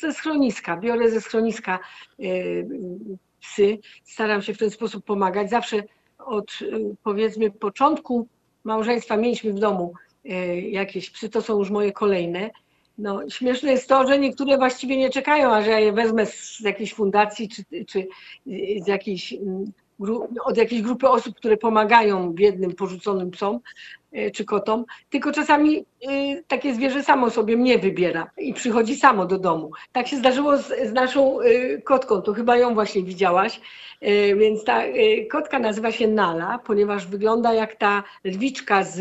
ze 0.00 0.12
schroniska, 0.12 0.76
biorę 0.76 1.10
ze 1.10 1.20
schroniska 1.20 1.78
y, 2.20 2.66
psy, 3.40 3.78
staram 4.04 4.42
się 4.42 4.54
w 4.54 4.58
ten 4.58 4.70
sposób 4.70 5.04
pomagać. 5.04 5.50
Zawsze 5.50 5.82
od 6.18 6.58
y, 6.62 6.96
powiedzmy 7.02 7.50
początku 7.50 8.28
małżeństwa 8.64 9.16
mieliśmy 9.16 9.52
w 9.52 9.58
domu 9.58 9.92
y, 10.24 10.60
jakieś 10.60 11.10
psy, 11.10 11.28
to 11.28 11.42
są 11.42 11.58
już 11.58 11.70
moje 11.70 11.92
kolejne. 11.92 12.50
No, 12.98 13.30
śmieszne 13.30 13.72
jest 13.72 13.88
to, 13.88 14.06
że 14.06 14.18
niektóre 14.18 14.58
właściwie 14.58 14.96
nie 14.96 15.10
czekają, 15.10 15.54
aż 15.54 15.66
ja 15.66 15.80
je 15.80 15.92
wezmę 15.92 16.26
z 16.26 16.60
jakiejś 16.60 16.94
fundacji 16.94 17.48
czy, 17.48 17.64
czy 17.86 18.08
z 18.84 18.86
jakiejś, 18.86 19.34
od 20.44 20.56
jakiejś 20.56 20.82
grupy 20.82 21.08
osób, 21.08 21.36
które 21.36 21.56
pomagają 21.56 22.32
biednym, 22.32 22.72
porzuconym 22.72 23.30
psom 23.30 23.60
czy 24.34 24.44
kotom, 24.44 24.84
tylko 25.10 25.32
czasami 25.32 25.78
y, 25.78 26.44
takie 26.48 26.74
zwierzę 26.74 27.02
samo 27.02 27.30
sobie 27.30 27.56
mnie 27.56 27.78
wybiera 27.78 28.30
i 28.38 28.54
przychodzi 28.54 28.96
samo 28.96 29.26
do 29.26 29.38
domu. 29.38 29.70
Tak 29.92 30.08
się 30.08 30.16
zdarzyło 30.16 30.56
z, 30.56 30.88
z 30.88 30.92
naszą 30.92 31.40
y, 31.40 31.82
kotką, 31.84 32.22
to 32.22 32.32
chyba 32.32 32.56
ją 32.56 32.74
właśnie 32.74 33.02
widziałaś. 33.02 33.60
Więc 34.36 34.64
ta 34.64 34.82
kotka 35.30 35.58
nazywa 35.58 35.92
się 35.92 36.08
Nala, 36.08 36.58
ponieważ 36.58 37.06
wygląda 37.06 37.54
jak 37.54 37.74
ta 37.74 38.02
lwiczka 38.24 38.84
z, 38.84 38.96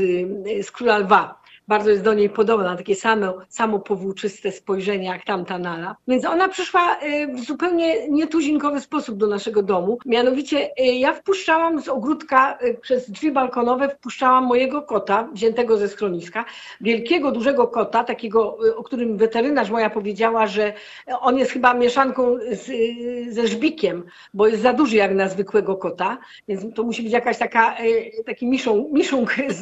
z 0.66 0.72
Króla 0.72 0.98
Lwa. 0.98 1.41
Bardzo 1.72 1.90
jest 1.90 2.04
do 2.04 2.14
niej 2.14 2.30
podobna, 2.30 2.76
takie 2.76 2.96
same, 2.96 3.34
samo 3.50 3.80
powłóczyste 3.80 4.52
spojrzenie 4.52 5.08
jak 5.08 5.26
tamta 5.26 5.58
Nala. 5.58 5.96
Więc 6.08 6.26
ona 6.26 6.50
przyszła 6.50 6.98
y, 7.04 7.28
w 7.34 7.40
zupełnie 7.40 8.10
nietuzinkowy 8.10 8.82
sposób 8.82 9.18
do 9.18 9.28
naszego 9.28 9.64
domu. 9.64 9.98
Mianowicie 10.06 10.70
y, 10.80 10.84
ja 10.84 11.14
wpuszczałam 11.14 11.82
z 11.82 11.88
ogródka 11.88 12.58
y, 12.64 12.78
przez 12.82 13.12
drzwi 13.12 13.32
balkonowe, 13.32 13.90
wpuszczałam 13.90 14.46
mojego 14.46 14.82
kota, 14.82 15.30
wziętego 15.34 15.78
ze 15.78 15.88
schroniska, 15.88 16.46
wielkiego, 16.82 17.32
dużego 17.32 17.68
kota, 17.68 18.04
takiego, 18.04 18.58
o 18.76 18.84
którym 18.84 19.18
weterynarz 19.18 19.70
moja 19.70 19.90
powiedziała, 19.90 20.48
że 20.48 20.74
on 21.20 21.38
jest 21.38 21.52
chyba 21.52 21.74
mieszanką 21.74 22.38
z, 22.52 22.72
ze 23.34 23.48
żbikiem, 23.48 24.04
bo 24.34 24.48
jest 24.48 24.62
za 24.62 24.74
duży 24.74 24.96
jak 24.96 25.14
na 25.16 25.28
zwykłego 25.28 25.76
kota, 25.76 26.18
więc 26.48 26.76
to 26.76 26.84
musi 26.84 27.04
być 27.04 27.12
jakaś 27.12 27.38
taka, 27.38 27.78
taki 28.26 28.48
miszą, 28.48 28.90
miszunk 28.94 29.36
z, 29.50 29.58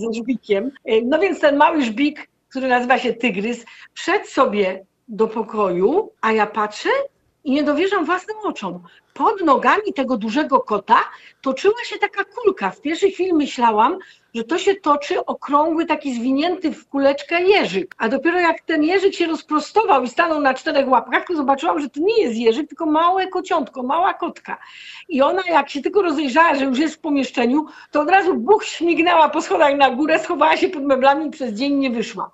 z, 0.00 0.16
żbikiem. 0.16 0.70
No 1.04 1.18
więc 1.18 1.41
ten 1.42 1.56
mały 1.56 1.84
żbik 1.84 2.32
który 2.52 2.68
nazywa 2.68 2.98
się 2.98 3.14
Tygrys, 3.14 3.64
wszedł 3.94 4.26
sobie 4.26 4.84
do 5.08 5.28
pokoju, 5.28 6.10
a 6.20 6.32
ja 6.32 6.46
patrzę 6.46 6.88
i 7.44 7.50
nie 7.52 7.62
dowierzam 7.62 8.04
własnym 8.04 8.36
oczom. 8.44 8.82
Pod 9.14 9.40
nogami 9.40 9.92
tego 9.94 10.16
dużego 10.16 10.60
kota 10.60 10.98
toczyła 11.42 11.84
się 11.84 11.98
taka 11.98 12.24
kulka. 12.24 12.70
W 12.70 12.80
pierwszej 12.80 13.12
chwili 13.12 13.32
myślałam, 13.34 13.98
że 14.34 14.44
to 14.44 14.58
się 14.58 14.74
toczy 14.74 15.24
okrągły, 15.26 15.86
taki 15.86 16.14
zwinięty 16.14 16.72
w 16.72 16.88
kuleczkę 16.88 17.42
jeżyk. 17.42 17.94
A 17.98 18.08
dopiero 18.08 18.40
jak 18.40 18.60
ten 18.60 18.82
jeżyk 18.82 19.14
się 19.14 19.26
rozprostował 19.26 20.02
i 20.02 20.08
stanął 20.08 20.40
na 20.40 20.54
czterech 20.54 20.88
łapkach, 20.88 21.26
to 21.26 21.36
zobaczyłam, 21.36 21.80
że 21.80 21.90
to 21.90 22.00
nie 22.00 22.22
jest 22.22 22.36
jeżyk, 22.36 22.68
tylko 22.68 22.86
małe 22.86 23.26
kociątko, 23.26 23.82
mała 23.82 24.14
kotka. 24.14 24.58
I 25.08 25.22
ona 25.22 25.42
jak 25.48 25.70
się 25.70 25.82
tylko 25.82 26.02
rozejrzała, 26.02 26.54
że 26.54 26.64
już 26.64 26.78
jest 26.78 26.94
w 26.94 26.98
pomieszczeniu, 27.00 27.66
to 27.90 28.00
od 28.00 28.10
razu 28.10 28.34
buch 28.34 28.64
śmignęła 28.64 29.28
po 29.28 29.42
schodach 29.42 29.76
na 29.76 29.90
górę, 29.90 30.18
schowała 30.18 30.56
się 30.56 30.68
pod 30.68 30.82
meblami 30.82 31.26
i 31.26 31.30
przez 31.30 31.52
dzień 31.52 31.74
nie 31.74 31.90
wyszła. 31.90 32.30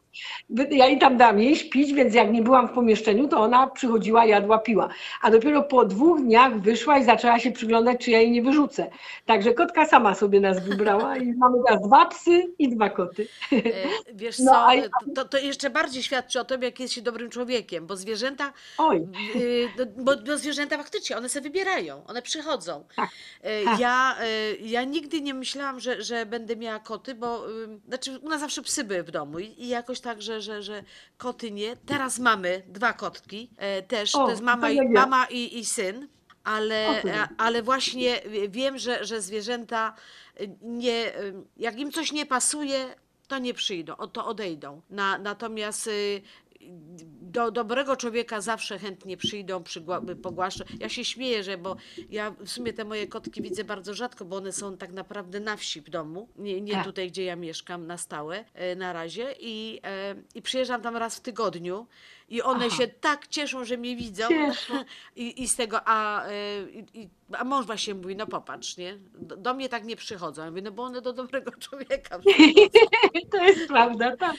Wy- 0.51 0.69
Ja 0.71 0.87
jej 0.87 0.99
tam 0.99 1.17
dam 1.17 1.41
jeść, 1.41 1.71
pić, 1.71 1.93
więc 1.93 2.15
jak 2.15 2.31
nie 2.33 2.43
byłam 2.43 2.69
w 2.69 2.73
pomieszczeniu, 2.73 3.29
to 3.29 3.41
ona 3.41 3.67
przychodziła, 3.67 4.25
jadła, 4.25 4.59
piła. 4.59 4.89
A 5.23 5.31
dopiero 5.31 5.63
po 5.63 5.85
dwóch 5.85 6.21
dniach 6.21 6.61
wyszła 6.69 6.99
i 6.99 7.05
zaczęła 7.05 7.39
się 7.39 7.51
przyglądać, 7.53 8.05
czy 8.05 8.11
ja 8.11 8.21
jej 8.21 8.31
nie 8.31 8.43
wyrzucę. 8.43 8.91
Także 9.27 9.55
kotka 9.55 9.87
sama 9.87 10.15
sobie 10.15 10.41
nas 10.41 10.65
wybrała 10.65 11.17
i 11.17 11.27
mamy 11.33 11.59
teraz 11.67 11.83
dwa 11.83 12.07
psy 12.07 12.43
i 12.59 12.69
dwa 12.69 12.91
koty. 12.91 13.29
E, 13.53 13.57
Wiesz 14.15 14.39
No, 14.39 14.53
co, 14.53 14.67
a 14.67 14.75
ja- 14.75 14.89
to, 15.15 15.25
to 15.25 15.39
jeszcze 15.39 15.71
bardziej 15.71 16.03
świadczy 16.03 16.41
o 16.41 16.45
tobie, 16.45 16.69
jak 16.69 16.81
jesteś 16.81 17.03
dobrym 17.03 17.31
człowiekiem, 17.31 17.87
bo 17.87 17.97
zwierzęta, 17.97 18.53
Oj, 18.79 19.07
y, 19.37 19.69
no, 19.79 19.85
bo, 19.97 20.17
bo 20.17 20.39
zwierzęta 20.39 20.77
faktycznie, 20.79 21.17
one 21.17 21.29
sobie 21.29 21.43
wybierają, 21.43 22.05
one 22.07 22.23
przychodzą. 22.23 22.85
Tak, 22.97 23.09
E, 23.43 23.65
tak. 23.65 23.81
Ja, 23.81 24.17
e, 24.21 24.57
ja 24.57 24.85
nigdy 24.85 25.21
nie 25.21 25.35
myślałam, 25.35 25.81
że, 25.81 26.03
że 26.03 26.27
będę 26.27 26.57
miała 26.57 26.79
koty, 26.79 27.15
bo 27.15 27.47
znaczy 27.89 28.19
u 28.19 28.29
nas 28.29 28.41
zawsze 28.41 28.63
psy 28.63 28.85
były 28.85 29.03
w 29.03 29.11
domu 29.11 29.39
i, 29.39 29.45
i 29.59 29.69
jakoś 29.69 30.01
tak, 30.01 30.23
że, 30.23 30.41
że, 30.41 30.63
że 30.63 30.83
koty 31.17 31.51
nie. 31.51 31.77
Teraz 31.87 32.19
mamy 32.19 32.63
dwa 32.69 32.93
kotki, 32.93 33.51
e, 33.57 33.83
też, 33.83 34.15
O, 34.15 34.19
to 34.25 34.31
jest 34.31 34.43
mama, 34.43 34.71
i, 34.71 34.89
mama 34.89 35.27
i, 35.31 35.59
i 35.59 35.65
syn. 35.65 36.09
Ale, 36.49 37.03
a- 37.21 37.29
ale 37.39 37.63
właśnie 37.63 38.21
wiem, 38.49 38.79
że, 38.79 39.05
że 39.05 39.21
zwierzęta 39.23 39.95
y, 40.41 40.51
nie, 40.63 41.19
y, 41.21 41.35
jak 41.57 41.79
im 41.79 41.93
coś 41.93 42.13
nie 42.13 42.27
pasuje, 42.27 42.95
to 43.29 43.39
nie 43.39 43.55
przyjdą, 43.55 43.95
to 44.13 44.27
odejdą. 44.27 44.83
Na, 44.91 45.19
natomiast 45.19 45.91
do 47.29 47.51
dobrego 47.51 47.97
człowieka 47.97 48.41
zawsze 48.41 48.79
chętnie 48.79 49.17
przyjdą, 49.17 49.63
pogłaszczą. 50.23 50.65
Ja 50.81 50.89
się 50.89 51.05
śmieję, 51.05 51.43
że 51.45 51.59
bo 51.59 51.77
ja 52.11 52.31
w 52.31 52.49
sumie 52.49 52.73
te 52.73 52.85
moje 52.85 53.07
kotki 53.07 53.43
widzę 53.43 53.65
bardzo 53.65 53.95
rzadko, 53.95 54.25
bo 54.25 54.37
one 54.37 54.53
są 54.53 54.77
tak 54.77 54.93
naprawdę 54.93 55.41
na 55.41 55.57
wsi 55.57 55.81
w 55.81 55.91
domu, 55.91 56.29
nie, 56.37 56.61
nie 56.61 56.73
Tak. 56.73 56.85
tutaj, 56.85 57.09
gdzie 57.09 57.25
ja 57.25 57.37
mieszkam 57.37 57.87
na 57.87 57.99
stałe 57.99 58.45
e, 58.55 58.77
na 58.77 58.93
razie 58.93 59.35
i, 59.41 59.81
e, 59.85 60.15
i 60.35 60.43
przyjeżdżam 60.43 60.83
tam 60.83 60.97
raz 60.97 61.17
w 61.17 61.21
tygodniu 61.21 61.87
i 62.29 62.43
one 62.43 62.67
Aha. 62.67 62.77
się 62.77 62.89
tak 62.89 63.27
cieszą, 63.27 63.65
że 63.65 63.77
mnie 63.77 63.97
widzą 63.97 64.29
i, 65.17 65.43
i 65.43 65.49
z 65.49 65.57
tego, 65.57 65.81
a, 65.85 66.27
e, 66.27 66.33
i, 66.95 67.09
a 67.33 67.45
mąż 67.45 67.67
właśnie 67.67 67.95
mówi, 67.95 68.17
no 68.17 68.27
popatrz, 68.27 68.77
nie, 68.77 68.99
do, 69.15 69.37
do 69.37 69.55
mnie 69.55 69.69
tak 69.69 69.85
nie 69.85 69.97
przychodzą. 69.97 70.45
Ja 70.45 70.51
mówię, 70.51 70.63
no 70.63 70.73
bo 70.73 70.83
one 70.83 71.03
do 71.03 71.13
dobrego 71.13 71.51
człowieka 71.69 72.19
to 73.33 73.45
jest 73.45 73.69
prawda, 73.69 74.17
tak. 74.17 74.37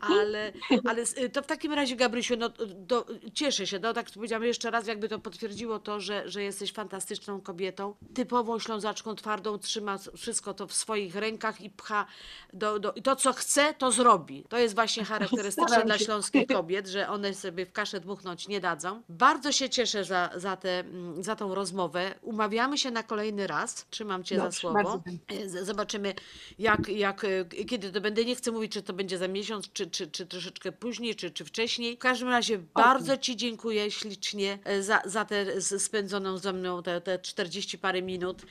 ale, 0.00 0.52
ale 0.84 1.06
to 1.32 1.42
w 1.42 1.46
takim 1.46 1.72
razie, 1.72 1.96
No, 2.36 2.48
do, 2.76 3.06
cieszę 3.34 3.66
się, 3.66 3.78
no, 3.78 3.92
tak 3.92 4.10
powiedziałam 4.10 4.44
jeszcze 4.44 4.70
raz, 4.70 4.86
jakby 4.86 5.08
to 5.08 5.18
potwierdziło 5.18 5.78
to, 5.78 6.00
że, 6.00 6.28
że 6.28 6.42
jesteś 6.42 6.72
fantastyczną 6.72 7.40
kobietą, 7.40 7.94
typową 8.14 8.58
ślązaczką 8.58 9.14
twardą, 9.14 9.58
trzyma 9.58 9.98
wszystko 10.16 10.54
to 10.54 10.66
w 10.66 10.72
swoich 10.72 11.14
rękach 11.16 11.60
i 11.60 11.70
pcha 11.70 12.06
do, 12.52 12.78
do, 12.78 12.92
i 12.92 13.02
to, 13.02 13.16
co 13.16 13.32
chce, 13.32 13.74
to 13.74 13.92
zrobi. 13.92 14.44
To 14.48 14.58
jest 14.58 14.74
właśnie 14.74 15.04
charakterystyczne 15.04 15.84
dla 15.84 15.98
śląskich 15.98 16.46
kobiet, 16.56 16.86
że 16.88 17.08
one 17.08 17.34
sobie 17.34 17.66
w 17.66 17.72
kaszę 17.72 18.00
dmuchnąć 18.00 18.48
nie 18.48 18.60
dadzą. 18.60 19.02
Bardzo 19.08 19.52
się 19.52 19.70
cieszę 19.70 20.04
za, 20.04 20.30
za, 20.36 20.56
tę, 20.56 20.80
mm, 20.80 21.22
za 21.22 21.36
tą 21.36 21.54
rozmowę. 21.54 22.14
Umawiamy 22.22 22.78
się 22.78 22.90
na 22.90 23.02
kolejny 23.02 23.46
raz. 23.46 23.86
Trzymam 23.90 24.24
cię 24.24 24.36
za 24.36 24.42
Dobrze, 24.42 24.60
słowo. 24.60 24.74
bardzo 24.74 25.00
chętnie. 25.04 25.38
E, 25.60 25.64
Zobaczymy, 25.64 26.14
jak, 26.58 26.88
jak, 26.88 27.24
e, 27.24 27.44
kiedy 27.44 27.92
to 27.92 28.00
będę. 28.00 28.24
Nie 28.24 28.36
chcę 28.36 28.52
mówić, 28.52 28.72
czy 28.72 28.82
to 28.82 28.92
będzie 28.92 29.18
za 29.18 29.28
miesiąc, 29.28 29.72
czy, 29.72 29.90
czy, 29.90 30.10
czy 30.10 30.26
troszeczkę 30.26 30.72
później, 30.72 31.14
czy, 31.14 31.30
czy 31.30 31.44
wcześniej. 31.44 31.96
W 31.96 31.98
każdym 31.98 32.19
razie 32.28 32.58
bardzo 32.58 33.16
Ci 33.16 33.36
dziękuję 33.36 33.90
ślicznie 33.90 34.58
e, 34.64 34.82
za, 34.82 35.02
za 35.04 35.24
tę 35.24 35.60
spędzoną 35.60 36.38
ze 36.38 36.52
mną 36.52 36.82
te, 36.82 37.00
te 37.00 37.18
40 37.18 37.78
parę 37.78 38.02
minut. 38.02 38.42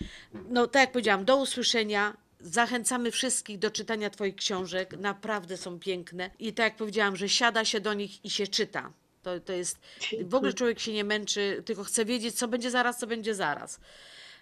No, 0.50 0.68
tak 0.68 0.82
jak 0.82 0.92
powiedziałam, 0.92 1.26
do 1.26 1.38
usłyszenia. 1.38 2.18
Zachęcamy 2.42 3.12
wszystkich 3.12 3.60
do 3.60 3.72
czytania 3.72 4.10
Twoich 4.10 4.36
książek. 4.36 4.98
Naprawdę 4.98 5.58
są 5.58 5.80
piękne. 5.80 6.30
I 6.40 6.54
tak 6.54 6.64
jak 6.64 6.76
powiedziałam, 6.76 7.16
że 7.16 7.30
siada 7.30 7.66
się 7.66 7.80
do 7.80 7.94
nich 7.94 8.26
i 8.26 8.30
się 8.30 8.48
czyta. 8.48 8.94
To, 9.24 9.40
to 9.40 9.54
jest. 9.54 9.80
W 10.22 10.36
ogóle 10.36 10.54
człowiek 10.54 10.80
się 10.80 10.94
nie 10.94 11.04
męczy, 11.04 11.64
tylko 11.66 11.84
chce 11.84 12.06
wiedzieć, 12.06 12.36
co 12.36 12.48
będzie 12.48 12.72
zaraz, 12.72 12.98
co 12.98 13.08
będzie 13.08 13.36
zaraz. 13.36 13.80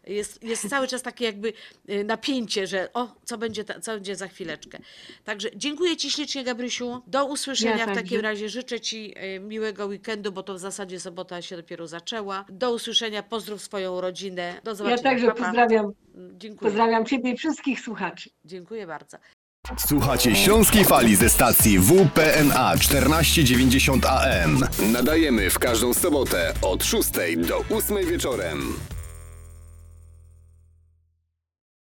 Jest, 0.07 0.43
jest 0.43 0.69
cały 0.69 0.87
czas 0.87 1.01
takie 1.01 1.25
jakby 1.25 1.53
y, 1.89 2.03
napięcie, 2.03 2.67
że 2.67 2.93
o, 2.93 3.15
co 3.25 3.37
będzie, 3.37 3.63
ta, 3.63 3.79
co 3.79 3.91
będzie 3.93 4.15
za 4.15 4.27
chwileczkę. 4.27 4.77
Także 5.23 5.49
dziękuję 5.55 5.97
Ci 5.97 6.11
ślicznie, 6.11 6.43
Gabrysiu. 6.43 7.01
Do 7.07 7.25
usłyszenia 7.25 7.77
Ja 7.77 7.83
w 7.85 7.87
takim 7.87 7.95
także. 8.03 8.21
razie. 8.21 8.49
Życzę 8.49 8.79
Ci 8.79 9.13
y, 9.35 9.39
miłego 9.39 9.85
weekendu, 9.85 10.31
bo 10.31 10.43
to 10.43 10.53
w 10.53 10.59
zasadzie 10.59 10.99
sobota 10.99 11.41
się 11.41 11.55
dopiero 11.57 11.87
zaczęła. 11.87 12.45
Do 12.49 12.73
usłyszenia. 12.73 13.23
Pozdrów 13.23 13.61
swoją 13.61 14.01
rodzinę. 14.01 14.61
Do 14.63 14.71
Ja 14.71 14.75
zobaczenia. 14.75 15.03
także 15.03 15.27
Pa, 15.27 15.33
pa. 15.33 15.43
pozdrawiam, 15.45 15.91
Dziękuję. 16.37 16.71
pozdrawiam 16.71 17.05
Ciebie 17.05 17.31
i 17.31 17.37
wszystkich 17.37 17.79
słuchaczy. 17.81 18.29
Dziękuję 18.45 18.87
bardzo. 18.87 19.17
Słuchacie 19.77 20.35
Śląskiej 20.35 20.85
Fali 20.85 21.15
ze 21.15 21.29
stacji 21.29 21.79
WPNA 21.79 22.77
1490 22.77 24.05
AM. 24.05 24.59
Nadajemy 24.91 25.49
w 25.49 25.59
każdą 25.59 25.93
sobotę 25.93 26.53
od 26.61 26.83
6 26.83 27.09
do 27.47 27.63
8 27.77 28.05
wieczorem. 28.05 28.73